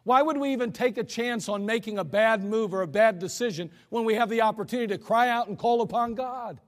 Why 0.04 0.22
would 0.22 0.36
we 0.36 0.52
even 0.52 0.72
take 0.72 0.98
a 0.98 1.04
chance 1.04 1.48
on 1.48 1.64
making 1.64 1.98
a 1.98 2.04
bad 2.04 2.42
move 2.42 2.74
or 2.74 2.82
a 2.82 2.88
bad 2.88 3.20
decision 3.20 3.70
when 3.90 4.04
we 4.04 4.14
have 4.14 4.28
the 4.28 4.42
opportunity 4.42 4.88
to 4.88 4.98
cry 4.98 5.28
out 5.28 5.46
and 5.46 5.56
call 5.56 5.82
upon 5.82 6.14
God? 6.14 6.60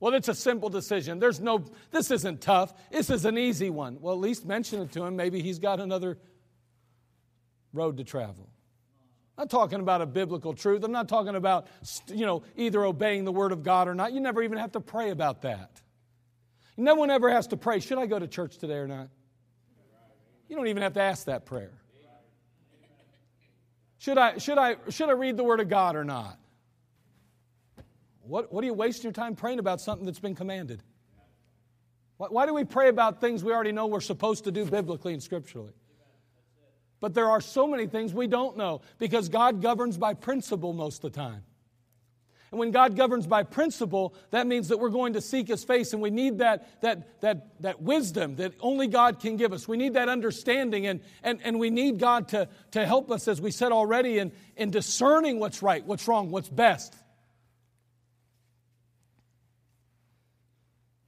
Well, 0.00 0.14
it's 0.14 0.28
a 0.28 0.34
simple 0.34 0.68
decision. 0.68 1.18
There's 1.18 1.40
no, 1.40 1.64
this 1.90 2.10
isn't 2.10 2.40
tough. 2.40 2.72
This 2.90 3.10
is 3.10 3.24
an 3.24 3.36
easy 3.36 3.68
one. 3.70 3.98
Well, 4.00 4.14
at 4.14 4.20
least 4.20 4.46
mention 4.46 4.80
it 4.82 4.92
to 4.92 5.04
him. 5.04 5.16
Maybe 5.16 5.42
he's 5.42 5.58
got 5.58 5.80
another 5.80 6.18
road 7.72 7.96
to 7.96 8.04
travel. 8.04 8.48
I'm 9.36 9.42
not 9.42 9.50
talking 9.50 9.80
about 9.80 10.00
a 10.00 10.06
biblical 10.06 10.54
truth. 10.54 10.84
I'm 10.84 10.92
not 10.92 11.08
talking 11.08 11.34
about, 11.34 11.66
you 12.08 12.26
know, 12.26 12.42
either 12.56 12.84
obeying 12.84 13.24
the 13.24 13.32
word 13.32 13.52
of 13.52 13.62
God 13.62 13.88
or 13.88 13.94
not. 13.94 14.12
You 14.12 14.20
never 14.20 14.42
even 14.42 14.58
have 14.58 14.72
to 14.72 14.80
pray 14.80 15.10
about 15.10 15.42
that. 15.42 15.80
No 16.76 16.94
one 16.94 17.10
ever 17.10 17.28
has 17.30 17.48
to 17.48 17.56
pray, 17.56 17.80
should 17.80 17.98
I 17.98 18.06
go 18.06 18.20
to 18.20 18.28
church 18.28 18.58
today 18.58 18.74
or 18.74 18.86
not? 18.86 19.08
You 20.48 20.56
don't 20.56 20.68
even 20.68 20.82
have 20.82 20.94
to 20.94 21.02
ask 21.02 21.26
that 21.26 21.44
prayer. 21.44 21.72
Should 23.98 24.16
I, 24.16 24.38
should 24.38 24.58
I, 24.58 24.76
should 24.88 25.08
I 25.08 25.12
read 25.12 25.36
the 25.36 25.42
word 25.44 25.58
of 25.58 25.68
God 25.68 25.96
or 25.96 26.04
not? 26.04 26.38
What, 28.28 28.52
what 28.52 28.62
are 28.62 28.66
you 28.66 28.74
wasting 28.74 29.04
your 29.04 29.12
time 29.12 29.34
praying 29.34 29.58
about 29.58 29.80
something 29.80 30.04
that's 30.04 30.18
been 30.18 30.34
commanded? 30.34 30.82
Why, 32.18 32.28
why 32.28 32.46
do 32.46 32.52
we 32.52 32.64
pray 32.64 32.88
about 32.88 33.22
things 33.22 33.42
we 33.42 33.52
already 33.52 33.72
know 33.72 33.86
we're 33.86 34.00
supposed 34.00 34.44
to 34.44 34.52
do 34.52 34.66
biblically 34.66 35.14
and 35.14 35.22
scripturally? 35.22 35.72
But 37.00 37.14
there 37.14 37.30
are 37.30 37.40
so 37.40 37.66
many 37.66 37.86
things 37.86 38.12
we 38.12 38.26
don't 38.26 38.56
know 38.56 38.82
because 38.98 39.30
God 39.30 39.62
governs 39.62 39.96
by 39.96 40.12
principle 40.14 40.74
most 40.74 41.02
of 41.04 41.12
the 41.12 41.18
time. 41.18 41.42
And 42.50 42.58
when 42.58 42.70
God 42.70 42.96
governs 42.96 43.26
by 43.26 43.44
principle, 43.44 44.14
that 44.30 44.46
means 44.46 44.68
that 44.68 44.78
we're 44.78 44.88
going 44.88 45.12
to 45.14 45.20
seek 45.20 45.48
His 45.48 45.64
face, 45.64 45.92
and 45.92 46.00
we 46.00 46.10
need 46.10 46.38
that, 46.38 46.80
that, 46.80 47.20
that, 47.20 47.60
that 47.60 47.82
wisdom 47.82 48.36
that 48.36 48.54
only 48.60 48.88
God 48.88 49.20
can 49.20 49.36
give 49.36 49.52
us. 49.52 49.68
We 49.68 49.76
need 49.76 49.94
that 49.94 50.08
understanding, 50.08 50.86
and, 50.86 51.00
and, 51.22 51.40
and 51.44 51.58
we 51.58 51.68
need 51.68 51.98
God 51.98 52.28
to, 52.28 52.48
to 52.70 52.86
help 52.86 53.10
us, 53.10 53.28
as 53.28 53.38
we 53.38 53.50
said 53.50 53.70
already, 53.70 54.18
in, 54.18 54.32
in 54.56 54.70
discerning 54.70 55.40
what's 55.40 55.62
right, 55.62 55.84
what's 55.84 56.08
wrong, 56.08 56.30
what's 56.30 56.48
best. 56.48 56.94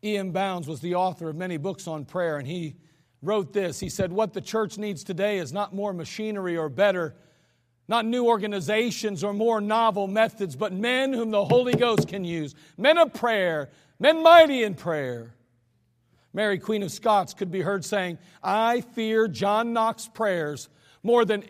E.M. 0.03 0.31
Bounds 0.31 0.67
was 0.67 0.81
the 0.81 0.95
author 0.95 1.29
of 1.29 1.37
many 1.37 1.57
books 1.57 1.87
on 1.87 2.05
prayer, 2.05 2.39
and 2.39 2.47
he 2.47 2.77
wrote 3.23 3.53
this. 3.53 3.81
He 3.81 3.89
said, 3.89 4.13
What 4.13 4.33
the 4.33 4.41
church 4.41 4.79
needs 4.79 5.05
today 5.05 5.39
is 5.39 5.53
not 5.53 5.75
more 5.75 5.93
machinery 5.93 6.57
or 6.57 6.69
better, 6.69 7.15
not 7.87 8.07
new 8.07 8.27
organizations 8.27 9.23
or 9.23 9.33
more 9.33 9.61
novel 9.61 10.07
methods, 10.07 10.57
but 10.57 10.73
men 10.73 11.13
whom 11.13 11.31
the 11.31 11.45
Holy 11.45 11.75
Ghost 11.75 12.09
can 12.09 12.25
use, 12.25 12.55
men 12.79 12.97
of 12.97 13.13
prayer, 13.13 13.69
men 13.99 14.23
mighty 14.23 14.63
in 14.63 14.75
prayer. 14.75 15.35
Mary, 16.33 16.59
Queen 16.59 16.83
of 16.83 16.93
Scots, 16.93 17.35
could 17.35 17.51
be 17.51 17.61
heard 17.61 17.85
saying, 17.85 18.19
I 18.43 18.83
fear 18.83 19.27
John 19.27 19.73
Knox's 19.73 20.09
prayers 20.09 20.69
more 21.03 21.25
than, 21.25 21.45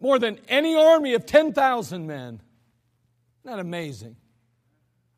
more 0.00 0.18
than 0.18 0.38
any 0.48 0.76
army 0.76 1.14
of 1.14 1.24
10,000 1.24 2.06
men. 2.06 2.40
Isn't 3.44 3.56
that 3.56 3.58
amazing? 3.58 4.16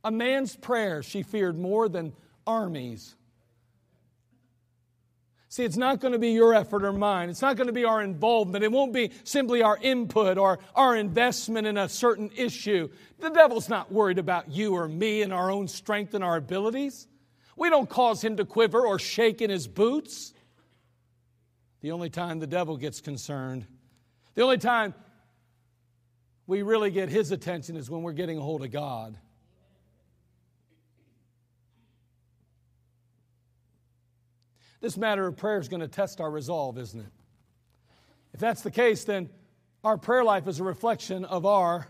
A 0.04 0.12
man's 0.12 0.54
prayer 0.54 1.02
she 1.02 1.22
feared 1.22 1.58
more 1.58 1.88
than 1.88 2.12
armies. 2.48 3.14
See, 5.50 5.64
it's 5.64 5.76
not 5.76 6.00
going 6.00 6.12
to 6.12 6.18
be 6.18 6.30
your 6.30 6.54
effort 6.54 6.84
or 6.84 6.92
mine. 6.92 7.30
It's 7.30 7.40
not 7.40 7.56
going 7.56 7.68
to 7.68 7.72
be 7.72 7.84
our 7.84 8.02
involvement. 8.02 8.64
It 8.64 8.72
won't 8.72 8.92
be 8.92 9.10
simply 9.24 9.62
our 9.62 9.78
input 9.80 10.36
or 10.36 10.58
our 10.74 10.94
investment 10.94 11.66
in 11.66 11.78
a 11.78 11.88
certain 11.88 12.30
issue. 12.36 12.88
The 13.18 13.30
devil's 13.30 13.68
not 13.68 13.90
worried 13.90 14.18
about 14.18 14.50
you 14.50 14.74
or 14.74 14.88
me 14.88 15.22
and 15.22 15.32
our 15.32 15.50
own 15.50 15.68
strength 15.68 16.14
and 16.14 16.22
our 16.22 16.36
abilities. 16.36 17.06
We 17.56 17.70
don't 17.70 17.88
cause 17.88 18.22
him 18.22 18.36
to 18.36 18.44
quiver 18.44 18.86
or 18.86 18.98
shake 18.98 19.40
in 19.40 19.50
his 19.50 19.66
boots. 19.66 20.34
The 21.80 21.92
only 21.92 22.10
time 22.10 22.40
the 22.40 22.46
devil 22.46 22.76
gets 22.76 23.00
concerned, 23.00 23.66
the 24.34 24.42
only 24.42 24.58
time 24.58 24.94
we 26.46 26.62
really 26.62 26.90
get 26.90 27.08
his 27.08 27.30
attention 27.32 27.76
is 27.76 27.90
when 27.90 28.02
we're 28.02 28.12
getting 28.12 28.38
a 28.38 28.42
hold 28.42 28.64
of 28.64 28.70
God. 28.70 29.16
This 34.80 34.96
matter 34.96 35.26
of 35.26 35.36
prayer 35.36 35.58
is 35.58 35.68
going 35.68 35.80
to 35.80 35.88
test 35.88 36.20
our 36.20 36.30
resolve, 36.30 36.78
isn't 36.78 37.00
it? 37.00 37.12
If 38.32 38.40
that's 38.40 38.62
the 38.62 38.70
case, 38.70 39.04
then 39.04 39.30
Our 39.84 39.96
prayer 39.96 40.24
life 40.24 40.48
is 40.48 40.58
a 40.58 40.64
reflection 40.64 41.24
of 41.24 41.46
our 41.46 41.86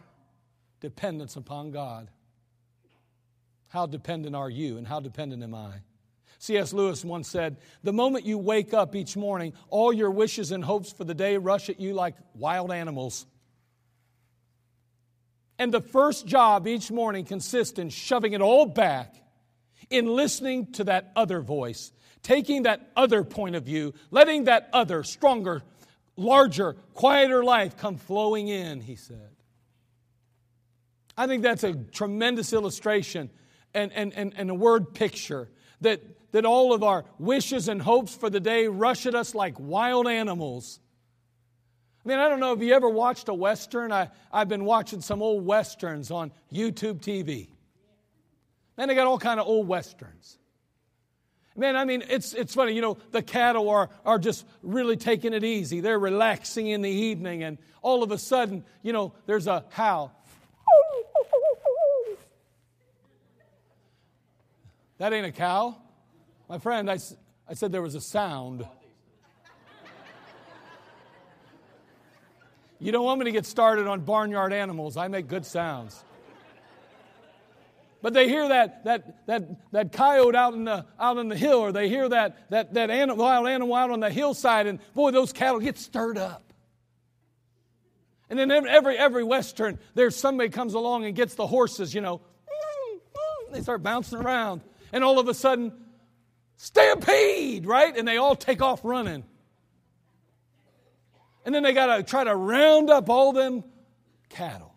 dependence 0.80 1.36
upon 1.36 1.70
God. 1.70 2.10
How 3.68 3.86
dependent 3.86 4.36
are 4.36 4.50
you, 4.50 4.78
and 4.78 4.86
how 4.86 5.00
dependent 5.00 5.42
am 5.42 5.54
I? 5.54 5.72
C.S. 6.38 6.72
Lewis 6.72 7.04
once 7.04 7.28
said, 7.28 7.56
The 7.82 7.92
moment 7.92 8.24
you 8.24 8.38
wake 8.38 8.72
up 8.72 8.94
each 8.94 9.16
morning, 9.16 9.54
all 9.70 9.92
your 9.92 10.10
wishes 10.10 10.52
and 10.52 10.64
hopes 10.64 10.92
for 10.92 11.04
the 11.04 11.14
day 11.14 11.36
rush 11.36 11.68
at 11.68 11.80
you 11.80 11.94
like 11.94 12.14
wild 12.34 12.70
animals. 12.70 13.26
And 15.58 15.72
the 15.72 15.80
first 15.80 16.26
job 16.26 16.68
each 16.68 16.90
morning 16.90 17.24
consists 17.24 17.78
in 17.78 17.88
shoving 17.88 18.34
it 18.34 18.40
all 18.40 18.66
back, 18.66 19.14
in 19.90 20.06
listening 20.06 20.72
to 20.72 20.84
that 20.84 21.10
other 21.16 21.40
voice, 21.40 21.90
taking 22.22 22.64
that 22.64 22.90
other 22.96 23.24
point 23.24 23.56
of 23.56 23.64
view, 23.64 23.94
letting 24.10 24.44
that 24.44 24.68
other, 24.72 25.02
stronger, 25.02 25.62
larger, 26.16 26.76
quieter 26.94 27.44
life 27.44 27.76
come 27.76 27.96
flowing 27.96 28.48
in, 28.48 28.80
he 28.80 28.96
said. 28.96 29.30
I 31.16 31.26
think 31.26 31.42
that's 31.42 31.64
a 31.64 31.74
tremendous 31.74 32.52
illustration 32.52 33.30
and, 33.74 33.92
and, 33.92 34.12
and, 34.14 34.32
and 34.36 34.50
a 34.50 34.54
word 34.54 34.94
picture 34.94 35.48
that 35.80 36.00
that 36.32 36.44
all 36.44 36.72
of 36.72 36.82
our 36.82 37.04
wishes 37.18 37.68
and 37.68 37.80
hopes 37.80 38.14
for 38.14 38.30
the 38.30 38.40
day 38.40 38.66
rush 38.66 39.06
at 39.06 39.14
us 39.14 39.34
like 39.34 39.54
wild 39.58 40.06
animals. 40.06 40.80
I 42.04 42.08
mean, 42.08 42.18
I 42.18 42.28
don't 42.28 42.40
know 42.40 42.52
if 42.52 42.60
you 42.60 42.74
ever 42.74 42.88
watched 42.88 43.28
a 43.28 43.34
Western. 43.34 43.92
I, 43.92 44.10
I've 44.32 44.48
been 44.48 44.64
watching 44.64 45.00
some 45.00 45.22
old 45.22 45.44
Westerns 45.44 46.10
on 46.10 46.32
YouTube 46.52 47.00
TV. 47.00 47.48
Man, 48.76 48.88
they 48.88 48.94
got 48.94 49.06
all 49.06 49.18
kind 49.18 49.40
of 49.40 49.46
old 49.46 49.66
Westerns. 49.68 50.38
Man, 51.58 51.74
I 51.74 51.84
mean, 51.84 52.04
it's, 52.08 52.34
it's 52.34 52.54
funny, 52.54 52.72
you 52.72 52.80
know, 52.80 52.98
the 53.10 53.20
cattle 53.20 53.68
are, 53.68 53.90
are 54.06 54.20
just 54.20 54.46
really 54.62 54.96
taking 54.96 55.32
it 55.32 55.42
easy. 55.42 55.80
They're 55.80 55.98
relaxing 55.98 56.68
in 56.68 56.82
the 56.82 56.90
evening, 56.90 57.42
and 57.42 57.58
all 57.82 58.04
of 58.04 58.12
a 58.12 58.18
sudden, 58.18 58.64
you 58.80 58.92
know, 58.92 59.12
there's 59.26 59.48
a 59.48 59.64
howl. 59.70 60.14
That 64.98 65.12
ain't 65.12 65.26
a 65.26 65.32
cow. 65.32 65.76
My 66.48 66.58
friend, 66.58 66.88
I, 66.88 66.98
I 67.48 67.54
said 67.54 67.72
there 67.72 67.82
was 67.82 67.96
a 67.96 68.00
sound. 68.00 68.64
You 72.78 72.92
don't 72.92 73.04
want 73.04 73.18
me 73.18 73.24
to 73.24 73.32
get 73.32 73.46
started 73.46 73.88
on 73.88 74.02
barnyard 74.02 74.52
animals. 74.52 74.96
I 74.96 75.08
make 75.08 75.26
good 75.26 75.44
sounds. 75.44 76.04
But 78.00 78.14
they 78.14 78.28
hear 78.28 78.48
that, 78.48 78.84
that, 78.84 79.26
that, 79.26 79.72
that 79.72 79.92
coyote 79.92 80.36
out 80.36 80.54
in, 80.54 80.64
the, 80.64 80.86
out 81.00 81.18
in 81.18 81.28
the 81.28 81.36
hill, 81.36 81.58
or 81.58 81.72
they 81.72 81.88
hear 81.88 82.08
that, 82.08 82.50
that, 82.50 82.74
that 82.74 82.90
animal, 82.90 83.24
wild 83.24 83.48
animal 83.48 83.74
out 83.74 83.90
on 83.90 84.00
the 84.00 84.10
hillside, 84.10 84.66
and 84.66 84.78
boy, 84.94 85.10
those 85.10 85.32
cattle 85.32 85.58
get 85.58 85.78
stirred 85.78 86.16
up. 86.16 86.52
And 88.30 88.38
then 88.38 88.50
every, 88.50 88.96
every 88.96 89.24
Western, 89.24 89.78
there's 89.94 90.14
somebody 90.14 90.50
comes 90.50 90.74
along 90.74 91.06
and 91.06 91.14
gets 91.14 91.34
the 91.34 91.46
horses, 91.46 91.94
you 91.94 92.00
know. 92.00 92.20
They 93.50 93.62
start 93.62 93.82
bouncing 93.82 94.18
around. 94.18 94.60
And 94.92 95.02
all 95.02 95.18
of 95.18 95.28
a 95.28 95.34
sudden, 95.34 95.72
stampede, 96.56 97.66
right? 97.66 97.96
And 97.96 98.06
they 98.06 98.18
all 98.18 98.36
take 98.36 98.60
off 98.60 98.80
running. 98.84 99.24
And 101.46 101.54
then 101.54 101.62
they 101.62 101.72
got 101.72 101.96
to 101.96 102.02
try 102.02 102.24
to 102.24 102.36
round 102.36 102.90
up 102.90 103.08
all 103.08 103.32
them 103.32 103.64
cattle. 104.28 104.74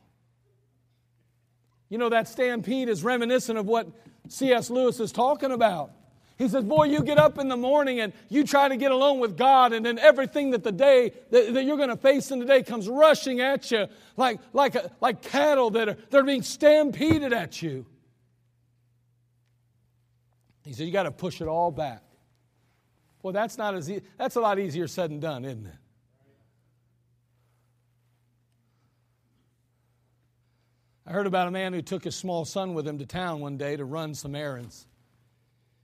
You 1.92 1.98
know, 1.98 2.08
that 2.08 2.30
stampede 2.30 2.88
is 2.88 3.04
reminiscent 3.04 3.60
of 3.60 3.68
what 3.68 3.86
C.S. 4.30 4.70
Lewis 4.70 5.02
is 5.02 5.12
talking 5.12 5.52
about. 5.52 5.92
He 6.38 6.48
says, 6.48 6.64
Boy, 6.64 6.86
you 6.86 7.04
get 7.04 7.18
up 7.18 7.38
in 7.38 7.50
the 7.50 7.58
morning 7.58 8.00
and 8.00 8.14
you 8.30 8.46
try 8.46 8.70
to 8.70 8.78
get 8.78 8.94
alone 8.94 9.20
with 9.20 9.36
God, 9.36 9.74
and 9.74 9.86
then 9.86 10.00
everything 10.00 10.52
that 10.52 10.64
the 10.64 10.72
day 10.72 11.12
that, 11.32 11.54
that 11.54 11.66
you're 11.66 11.76
going 11.76 11.90
to 11.90 11.98
face 11.98 12.32
in 12.32 12.40
the 12.40 12.46
day 12.46 12.64
comes 12.64 12.88
rushing 12.88 13.42
at 13.42 13.70
you 13.72 13.88
like, 14.16 14.40
like, 14.54 14.76
a, 14.76 14.90
like 15.02 15.22
cattle 15.22 15.70
that 15.72 15.90
are, 15.90 15.98
that 16.10 16.18
are 16.18 16.24
being 16.24 16.44
stampeded 16.44 17.34
at 17.34 17.62
you. 17.62 17.86
He 20.64 20.72
said, 20.72 20.86
You 20.86 20.94
got 20.94 21.04
to 21.04 21.12
push 21.12 21.42
it 21.42 21.50
all 21.50 21.72
back. 21.72 22.04
Well, 23.22 23.34
that's 23.34 23.58
not 23.58 23.76
as 23.76 23.92
e- 23.92 24.02
that's 24.18 24.38
a 24.38 24.42
lot 24.42 24.60
easier 24.60 24.88
said 24.88 25.12
than 25.12 25.20
done, 25.20 25.44
isn't 25.44 25.68
it? 25.68 25.76
I 31.12 31.14
heard 31.14 31.28
about 31.28 31.50
a 31.50 31.52
man 31.52 31.74
who 31.74 31.82
took 31.82 32.06
his 32.06 32.16
small 32.16 32.46
son 32.46 32.74
with 32.74 32.88
him 32.88 32.98
to 33.00 33.06
town 33.06 33.42
one 33.42 33.58
day 33.58 33.76
to 33.76 33.84
run 33.84 34.14
some 34.14 34.34
errands. 34.34 34.88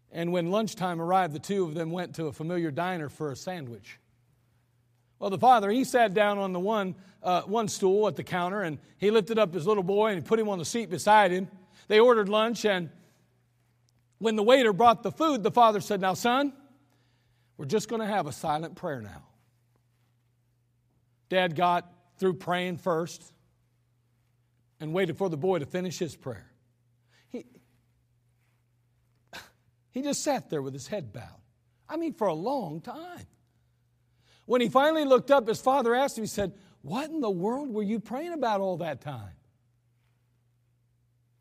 And 0.09 0.31
when 0.31 0.51
lunchtime 0.51 1.01
arrived, 1.01 1.33
the 1.33 1.39
two 1.39 1.65
of 1.65 1.73
them 1.73 1.91
went 1.91 2.15
to 2.15 2.27
a 2.27 2.31
familiar 2.31 2.71
diner 2.71 3.09
for 3.09 3.33
a 3.33 3.35
sandwich. 3.35 3.99
Well, 5.19 5.29
the 5.29 5.37
father, 5.37 5.69
he 5.69 5.83
sat 5.83 6.13
down 6.13 6.37
on 6.37 6.53
the 6.53 6.61
one, 6.61 6.95
uh, 7.21 7.41
one 7.41 7.67
stool 7.67 8.07
at 8.07 8.15
the 8.15 8.23
counter 8.23 8.61
and 8.61 8.77
he 8.99 9.11
lifted 9.11 9.37
up 9.37 9.53
his 9.53 9.67
little 9.67 9.83
boy 9.83 10.13
and 10.13 10.23
put 10.23 10.39
him 10.39 10.47
on 10.47 10.59
the 10.59 10.65
seat 10.65 10.89
beside 10.89 11.31
him. 11.31 11.49
They 11.89 11.99
ordered 11.99 12.29
lunch, 12.29 12.63
and 12.63 12.89
when 14.19 14.37
the 14.37 14.43
waiter 14.43 14.71
brought 14.71 15.03
the 15.03 15.11
food, 15.11 15.43
the 15.43 15.51
father 15.51 15.81
said, 15.81 15.99
Now, 15.99 16.13
son, 16.13 16.53
we're 17.57 17.65
just 17.65 17.89
going 17.89 17.99
to 17.99 18.07
have 18.07 18.27
a 18.27 18.31
silent 18.31 18.75
prayer 18.75 19.01
now. 19.01 19.23
Dad 21.27 21.53
got 21.53 21.91
through 22.17 22.35
praying 22.35 22.77
first 22.77 23.33
and 24.79 24.93
waited 24.93 25.17
for 25.17 25.29
the 25.29 25.37
boy 25.37 25.59
to 25.59 25.65
finish 25.65 25.97
his 25.99 26.15
prayer. 26.15 26.51
He, 27.29 27.45
he 29.91 30.01
just 30.01 30.23
sat 30.23 30.49
there 30.49 30.61
with 30.61 30.73
his 30.73 30.87
head 30.87 31.11
bowed. 31.13 31.41
I 31.89 31.97
mean, 31.97 32.13
for 32.13 32.27
a 32.27 32.33
long 32.33 32.81
time. 32.81 33.25
When 34.45 34.61
he 34.61 34.69
finally 34.69 35.05
looked 35.05 35.31
up, 35.31 35.47
his 35.47 35.59
father 35.59 35.95
asked 35.95 36.17
him, 36.17 36.23
he 36.23 36.27
said, 36.27 36.53
What 36.81 37.09
in 37.09 37.21
the 37.21 37.29
world 37.29 37.73
were 37.73 37.83
you 37.83 37.99
praying 37.99 38.33
about 38.33 38.61
all 38.61 38.77
that 38.77 39.01
time? 39.01 39.33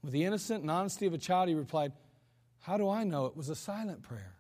With 0.03 0.13
the 0.13 0.25
innocent 0.25 0.63
and 0.63 0.71
honesty 0.71 1.07
of 1.07 1.15
a 1.15 1.19
child, 1.19 1.49
he 1.49 1.55
replied, 1.55 1.93
how 2.67 2.77
do 2.77 2.89
I 2.89 3.05
know 3.05 3.27
it 3.27 3.37
was 3.37 3.49
a 3.49 3.55
silent 3.55 4.03
prayer? 4.03 4.35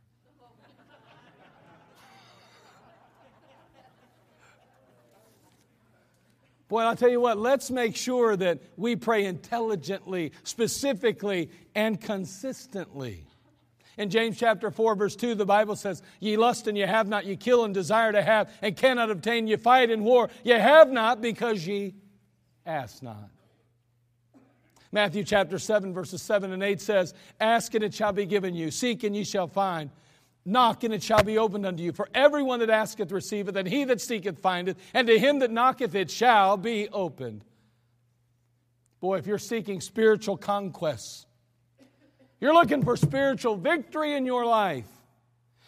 Boy, 6.69 6.83
I'll 6.83 6.97
tell 6.97 7.09
you 7.09 7.21
what, 7.21 7.39
let's 7.39 7.71
make 7.71 7.95
sure 7.95 8.37
that 8.37 8.61
we 8.77 8.97
pray 8.97 9.25
intelligently, 9.27 10.33
specifically, 10.43 11.51
and 11.75 12.01
consistently. 12.01 13.25
In 13.97 14.11
James 14.11 14.37
chapter 14.37 14.71
4, 14.71 14.95
verse 14.97 15.17
2, 15.17 15.37
the 15.37 15.47
Bible 15.47 15.77
says, 15.77 16.03
Ye 16.21 16.37
lust 16.37 16.67
and 16.67 16.77
ye 16.77 16.85
have 16.85 17.09
not, 17.09 17.25
ye 17.25 17.37
kill 17.37 17.64
and 17.64 17.73
desire 17.73 18.12
to 18.12 18.21
have, 18.21 18.51
and 18.61 18.77
cannot 18.77 19.11
obtain, 19.11 19.47
ye 19.47 19.57
fight 19.57 19.91
in 19.91 20.03
war, 20.03 20.29
ye 20.45 20.53
have 20.53 20.91
not 20.91 21.23
because 21.23 21.67
ye 21.67 21.95
ask 22.67 23.03
not. 23.03 23.31
Matthew 24.93 25.25
chapter 25.25 25.59
7, 25.59 25.95
verses 25.95 26.21
7 26.21 26.53
and 26.53 26.62
8 26.62 26.81
says, 26.81 27.14
Ask 27.41 27.75
and 27.75 27.85
it 27.85 27.95
shall 27.95 28.12
be 28.12 28.27
given 28.27 28.55
you, 28.55 28.71
seek 28.71 29.05
and 29.05 29.17
ye 29.17 29.25
shall 29.25 29.49
find. 29.49 29.91
Knock 30.49 30.85
and 30.85 30.95
it 30.95 31.03
shall 31.03 31.25
be 31.25 31.39
opened 31.39 31.67
unto 31.67 31.83
you. 31.83 31.93
For 31.93 32.09
everyone 32.15 32.61
that 32.61 32.71
asketh 32.71 33.11
receiveth, 33.11 33.57
and 33.57 33.67
he 33.67 33.83
that 33.85 34.01
seeketh 34.01 34.39
findeth, 34.39 34.77
and 34.95 35.09
to 35.09 35.19
him 35.19 35.41
that 35.41 35.51
knocketh 35.51 35.95
it 35.97 36.09
shall 36.09 36.57
be 36.57 36.89
opened. 36.89 37.45
Boy, 39.01 39.19
if 39.19 39.27
you're 39.27 39.39
seeking 39.39 39.81
spiritual 39.81 40.37
conquests, 40.37 41.27
you're 42.41 42.55
looking 42.55 42.85
for 42.85 42.97
spiritual 42.97 43.57
victory 43.57 44.15
in 44.15 44.25
your 44.25 44.47
life. 44.47 44.87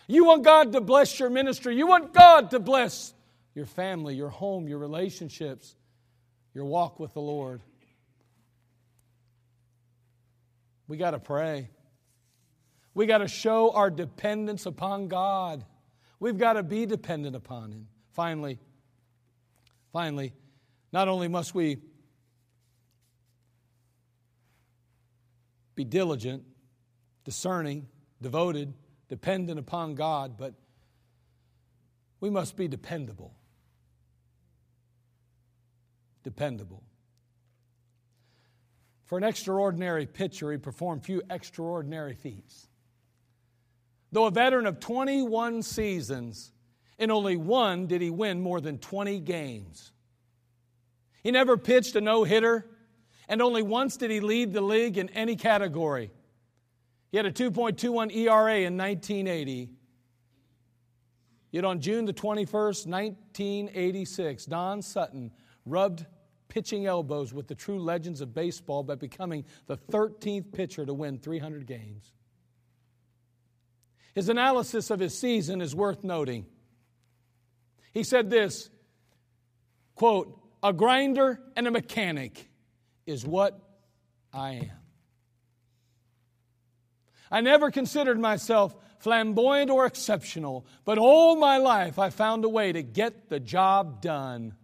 You 0.07 0.25
want 0.25 0.45
God 0.45 0.73
to 0.73 0.81
bless 0.81 1.19
your 1.19 1.29
ministry. 1.29 1.77
You 1.77 1.89
want 1.89 2.15
God 2.15 2.53
to 2.53 2.61
bless 2.61 3.13
your 3.55 3.67
family, 3.67 4.15
your 4.15 4.29
home, 4.29 4.69
your 4.69 4.79
relationships, 4.79 5.75
your 6.55 6.67
walk 6.67 7.01
with 7.01 7.15
the 7.15 7.21
Lord. 7.21 7.63
We 10.87 10.97
got 10.97 11.11
to 11.11 11.19
pray. 11.19 11.69
We 12.95 13.07
got 13.07 13.19
to 13.19 13.29
show 13.29 13.71
our 13.73 13.91
dependence 13.91 14.67
upon 14.67 15.09
God. 15.09 15.65
We've 16.21 16.39
got 16.39 16.55
to 16.55 16.63
be 16.63 16.87
dependent 16.87 17.37
upon 17.37 17.73
Him. 17.73 17.89
Finally, 18.13 18.59
finally, 19.93 20.33
not 20.93 21.09
only 21.09 21.29
must 21.29 21.55
we 21.55 21.79
be 25.75 25.85
diligent, 25.85 26.43
discerning, 27.25 27.87
devoted, 28.21 28.75
dependent 29.09 29.59
upon 29.59 29.95
God, 29.95 30.37
but 30.37 30.55
we 32.21 32.31
must 32.31 32.57
be 32.57 32.67
dependable. 32.67 33.33
Dependable. 36.25 36.83
For 39.05 39.17
an 39.17 39.25
extraordinary 39.25 40.05
pitcher, 40.05 40.53
he 40.53 40.59
performed 40.59 41.05
few 41.05 41.23
extraordinary 41.31 42.15
feats. 42.15 42.68
Though 44.11 44.27
a 44.27 44.31
veteran 44.31 44.67
of 44.67 44.81
21 44.81 45.63
seasons, 45.63 46.53
in 46.99 47.11
only 47.11 47.37
one 47.37 47.87
did 47.87 48.01
he 48.01 48.11
win 48.11 48.41
more 48.41 48.61
than 48.61 48.79
20 48.79 49.21
games. 49.21 49.93
He 51.23 51.31
never 51.31 51.57
pitched 51.57 51.95
a 51.97 52.01
no 52.01 52.25
hitter, 52.25 52.67
and 53.29 53.43
only 53.43 53.63
once 53.63 53.97
did 53.97 54.11
he 54.11 54.21
lead 54.21 54.53
the 54.53 54.61
league 54.61 54.97
in 54.97 55.09
any 55.11 55.37
category. 55.37 56.11
He 57.11 57.17
had 57.17 57.27
a 57.27 57.33
2.21 57.33 58.15
ERA 58.15 58.57
in 58.61 58.77
1980. 58.77 59.71
Yet 61.51 61.65
on 61.65 61.81
June 61.81 62.05
the 62.05 62.13
21st, 62.13 62.87
1986, 62.87 64.47
Don 64.47 64.83
Sutton 64.83 65.31
rubbed 65.65 66.07
pitching 66.49 66.87
elbows 66.87 67.33
with 67.33 67.47
the 67.47 67.55
true 67.55 67.79
legends 67.79 68.21
of 68.21 68.35
baseball 68.35 68.83
by 68.83 68.95
becoming 68.95 69.45
the 69.67 69.77
13th 69.77 70.53
pitcher 70.53 70.85
to 70.85 70.95
win 70.95 71.19
300 71.19 71.67
games. 71.67 72.13
His 74.19 74.29
analysis 74.29 74.91
of 74.91 74.99
his 74.99 75.17
season 75.17 75.61
is 75.61 75.77
worth 75.77 76.03
noting. 76.03 76.45
He 77.93 78.03
said 78.03 78.31
this 78.31 78.69
quote, 79.95 80.37
a 80.61 80.73
grinder 80.73 81.39
and 81.55 81.69
a 81.69 81.71
mechanic 81.71 82.51
is 83.07 83.25
what 83.25 83.57
I 84.33 84.55
am. 84.55 84.71
I 87.31 87.43
never 87.43 87.71
considered 87.71 88.19
myself 88.19 88.75
flamboyant 88.99 89.71
or 89.71 89.87
exceptional, 89.87 90.67
but 90.85 90.99
all 90.99 91.37
my 91.37 91.59
life 91.59 91.97
I 91.97 92.11
found 92.11 92.45
a 92.45 92.49
way 92.49 92.73
to 92.73 92.83
get 92.83 93.29
the 93.29 93.39
job 93.39 94.03
done. 94.03 94.57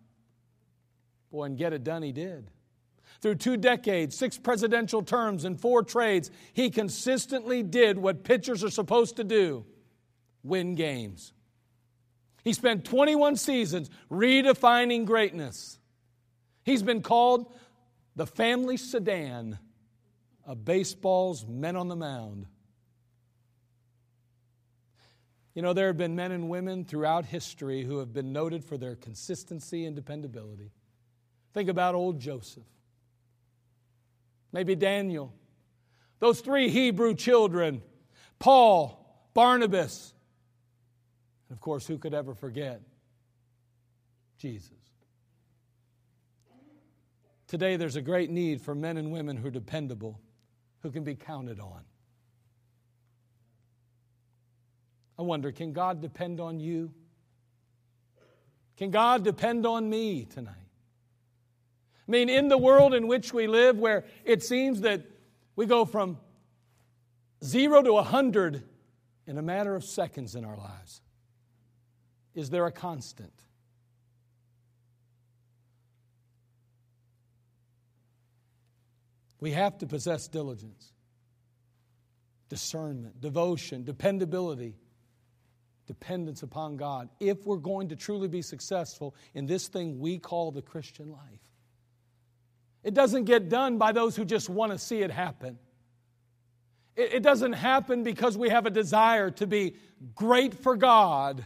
Boy, 1.31 1.45
and 1.45 1.57
get 1.57 1.73
it 1.73 1.85
done 1.85 2.03
he 2.03 2.11
did. 2.11 2.51
Through 3.25 3.37
two 3.37 3.57
decades, 3.57 4.15
six 4.15 4.37
presidential 4.37 5.03
terms, 5.03 5.47
and 5.47 5.59
four 5.59 5.83
trades, 5.83 6.31
he 6.53 6.69
consistently 6.69 7.63
did 7.63 7.97
what 7.97 8.23
pitchers 8.23 8.63
are 8.63 8.69
supposed 8.69 9.17
to 9.17 9.25
do 9.25 9.65
win 10.43 10.75
games. 10.75 11.33
He 12.43 12.53
spent 12.53 12.85
21 12.85 13.37
seasons 13.37 13.89
redefining 14.11 15.07
greatness. 15.07 15.79
He's 16.65 16.83
been 16.83 17.01
called 17.01 17.51
the 18.15 18.27
family 18.27 18.77
sedan 18.77 19.59
of 20.45 20.67
baseball's 20.67 21.47
men 21.47 21.77
on 21.77 21.89
the 21.89 21.97
mound. 21.97 22.45
You 25.55 25.63
know, 25.63 25.73
there 25.73 25.87
have 25.87 25.97
been 25.97 26.15
men 26.15 26.31
and 26.31 26.51
women 26.51 26.85
throughout 26.85 27.25
history 27.25 27.85
who 27.85 28.01
have 28.01 28.13
been 28.13 28.35
noted 28.35 28.63
for 28.63 28.77
their 28.77 28.97
consistency 28.97 29.87
and 29.87 29.97
dependability. 29.97 30.73
Think 31.55 31.71
about 31.71 31.95
old 31.95 32.21
Joseph, 32.21 32.65
maybe 34.55 34.77
Daniel, 34.77 35.35
those 36.21 36.41
three 36.41 36.71
Hebrew 36.71 37.15
children, 37.15 37.83
Paul, 38.39 39.29
Barnabas, 39.35 40.15
and 41.49 41.57
of 41.59 41.61
course, 41.61 41.87
who 41.87 41.99
could 41.99 42.15
ever 42.15 42.35
forget 42.35 42.81
Jesus? 44.39 44.71
Today, 47.49 47.77
there's 47.77 47.97
a 47.97 48.01
great 48.01 48.31
need 48.31 48.63
for 48.63 48.75
men 48.75 48.97
and 48.97 49.13
women 49.13 49.37
who 49.37 49.49
are 49.49 49.51
dependable, 49.51 50.19
who 50.83 50.91
can 50.91 51.05
be 51.05 51.15
counted 51.15 51.61
on. 51.61 51.83
I 55.19 55.23
wonder 55.23 55.53
can 55.53 55.73
God 55.73 56.01
depend 56.01 56.41
on 56.41 56.59
you? 56.59 56.93
Can 58.77 58.91
God 58.91 59.25
depend 59.25 59.67
on 59.67 59.89
me 59.89 60.25
tonight? 60.25 60.64
I 62.07 62.11
mean, 62.11 62.29
in 62.29 62.49
the 62.49 62.59
world 62.59 62.95
in 62.95 63.07
which 63.07 63.33
we 63.33 63.47
live, 63.47 63.79
where 63.79 64.05
it 64.25 64.43
seems 64.43 64.83
that 64.83 65.03
we 65.57 65.67
go 65.67 65.85
from 65.85 66.19
zero 67.43 67.83
to 67.83 67.97
a 67.97 68.03
hundred 68.03 68.63
in 69.27 69.39
a 69.39 69.43
matter 69.43 69.75
of 69.75 69.85
seconds 69.85 70.35
in 70.35 70.45
our 70.45 70.57
lives, 70.57 71.01
is 72.35 72.51
there 72.51 72.67
a 72.67 72.73
constant? 72.73 73.33
We 79.41 79.53
have 79.53 79.79
to 79.79 79.87
possess 79.87 80.27
diligence, 80.27 80.93
discernment, 82.49 83.21
devotion, 83.21 83.85
dependability 83.85 84.77
dependence 85.87 86.43
upon 86.43 86.77
God 86.77 87.09
if 87.21 87.45
we're 87.45 87.57
going 87.57 87.89
to 87.89 87.97
truly 87.97 88.29
be 88.29 88.43
successful 88.43 89.15
in 89.35 89.47
this 89.47 89.69
thing 89.69 89.99
we 89.99 90.19
call 90.19 90.51
the 90.51 90.63
Christian 90.63 91.11
life. 91.11 91.41
It 92.85 92.95
doesn't 92.95 93.25
get 93.25 93.49
done 93.49 93.79
by 93.79 93.93
those 93.93 94.15
who 94.15 94.25
just 94.25 94.49
want 94.49 94.71
to 94.73 94.79
see 94.79 95.01
it 95.01 95.11
happen. 95.11 95.59
It, 96.97 97.25
doesn't 97.25 97.55
happen 97.55 98.05
because 98.05 98.39
we 98.39 98.51
have 98.51 98.67
a 98.67 98.71
desire 98.71 99.29
to 99.33 99.49
be 99.49 99.75
great 100.15 100.55
for 100.55 100.77
God. 100.77 101.45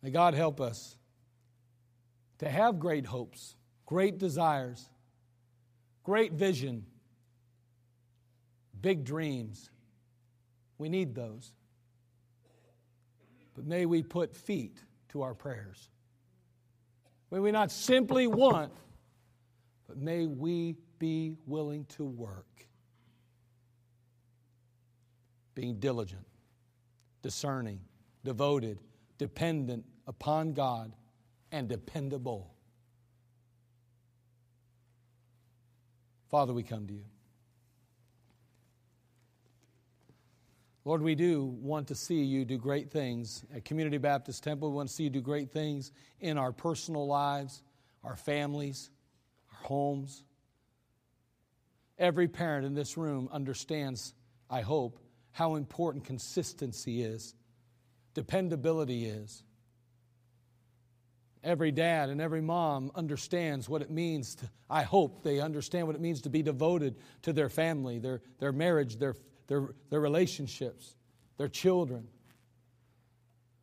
May 0.00 0.10
God 0.10 0.34
help 0.34 0.60
us 0.60 0.96
to 2.38 2.48
have 2.48 2.78
great 2.78 3.06
hopes 3.06 3.56
great 3.84 4.18
desires, 4.18 4.88
great 6.04 6.32
vision, 6.32 6.86
big 8.80 9.02
dreams. 9.02 9.68
We 10.78 10.88
need 10.88 11.12
those. 11.12 11.52
But 13.60 13.66
may 13.66 13.84
we 13.84 14.02
put 14.02 14.34
feet 14.34 14.78
to 15.10 15.20
our 15.20 15.34
prayers. 15.34 15.90
May 17.30 17.40
we 17.40 17.50
not 17.52 17.70
simply 17.70 18.26
want, 18.26 18.72
but 19.86 19.98
may 19.98 20.24
we 20.24 20.76
be 20.98 21.36
willing 21.44 21.84
to 21.96 22.06
work. 22.06 22.46
Being 25.54 25.78
diligent, 25.78 26.24
discerning, 27.20 27.80
devoted, 28.24 28.78
dependent 29.18 29.84
upon 30.06 30.54
God, 30.54 30.96
and 31.52 31.68
dependable. 31.68 32.54
Father, 36.30 36.54
we 36.54 36.62
come 36.62 36.86
to 36.86 36.94
you. 36.94 37.04
Lord, 40.90 41.02
we 41.02 41.14
do 41.14 41.44
want 41.44 41.86
to 41.86 41.94
see 41.94 42.24
you 42.24 42.44
do 42.44 42.58
great 42.58 42.90
things 42.90 43.44
at 43.54 43.64
Community 43.64 43.96
Baptist 43.96 44.42
Temple. 44.42 44.70
We 44.70 44.74
want 44.74 44.88
to 44.88 44.94
see 44.96 45.04
you 45.04 45.10
do 45.10 45.20
great 45.20 45.52
things 45.52 45.92
in 46.18 46.36
our 46.36 46.50
personal 46.50 47.06
lives, 47.06 47.62
our 48.02 48.16
families, 48.16 48.90
our 49.52 49.68
homes. 49.68 50.24
Every 51.96 52.26
parent 52.26 52.66
in 52.66 52.74
this 52.74 52.96
room 52.96 53.28
understands, 53.30 54.14
I 54.50 54.62
hope, 54.62 54.98
how 55.30 55.54
important 55.54 56.06
consistency 56.06 57.02
is, 57.02 57.36
dependability 58.14 59.04
is. 59.04 59.44
Every 61.44 61.70
dad 61.70 62.08
and 62.08 62.20
every 62.20 62.42
mom 62.42 62.90
understands 62.96 63.68
what 63.68 63.80
it 63.80 63.92
means 63.92 64.34
to, 64.34 64.50
I 64.68 64.82
hope 64.82 65.22
they 65.22 65.38
understand 65.38 65.86
what 65.86 65.94
it 65.94 66.02
means 66.02 66.22
to 66.22 66.30
be 66.30 66.42
devoted 66.42 66.96
to 67.22 67.32
their 67.32 67.48
family, 67.48 68.00
their, 68.00 68.22
their 68.40 68.50
marriage, 68.50 68.96
their, 68.96 69.14
their, 69.50 69.74
their 69.90 70.00
relationships, 70.00 70.94
their 71.36 71.48
children. 71.48 72.06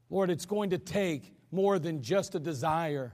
Lord, 0.10 0.30
it's 0.30 0.46
going 0.46 0.72
to 0.72 0.78
take 0.78 1.34
more 1.50 1.80
than 1.80 2.04
just 2.04 2.36
a 2.36 2.40
desire 2.40 3.14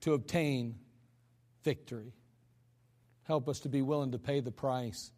to 0.00 0.14
obtain 0.14 0.74
victory. 1.62 2.12
Help 3.22 3.48
us 3.48 3.60
to 3.60 3.68
be 3.68 3.82
willing 3.82 4.10
to 4.10 4.18
pay 4.18 4.40
the 4.40 4.50
price, 4.50 5.12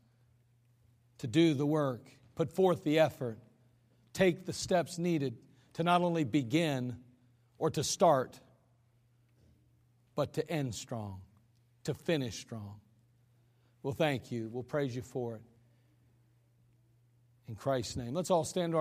to 1.18 1.26
do 1.26 1.55
the 1.55 1.64
work, 1.64 2.11
put 2.34 2.53
forth 2.53 2.84
the 2.84 2.99
effort, 2.99 3.38
take 4.12 4.45
the 4.45 4.53
steps 4.53 4.99
needed 4.99 5.38
to 5.72 5.82
not 5.82 6.03
only 6.03 6.24
begin 6.24 6.97
or 7.57 7.70
to 7.70 7.82
start, 7.82 8.38
but 10.14 10.34
to 10.34 10.51
end 10.51 10.74
strong, 10.74 11.22
to 11.84 11.95
finish 11.95 12.38
strong. 12.38 12.78
We'll 13.83 13.95
thank 13.95 14.30
you. 14.30 14.49
We'll 14.53 14.62
praise 14.62 14.95
you 14.95 15.03
for 15.03 15.35
it. 15.35 15.43
In 17.49 17.57
Christ's 17.57 17.97
name. 17.97 18.14
Let's 18.14 18.30
all 18.30 18.45
stand. 18.45 18.70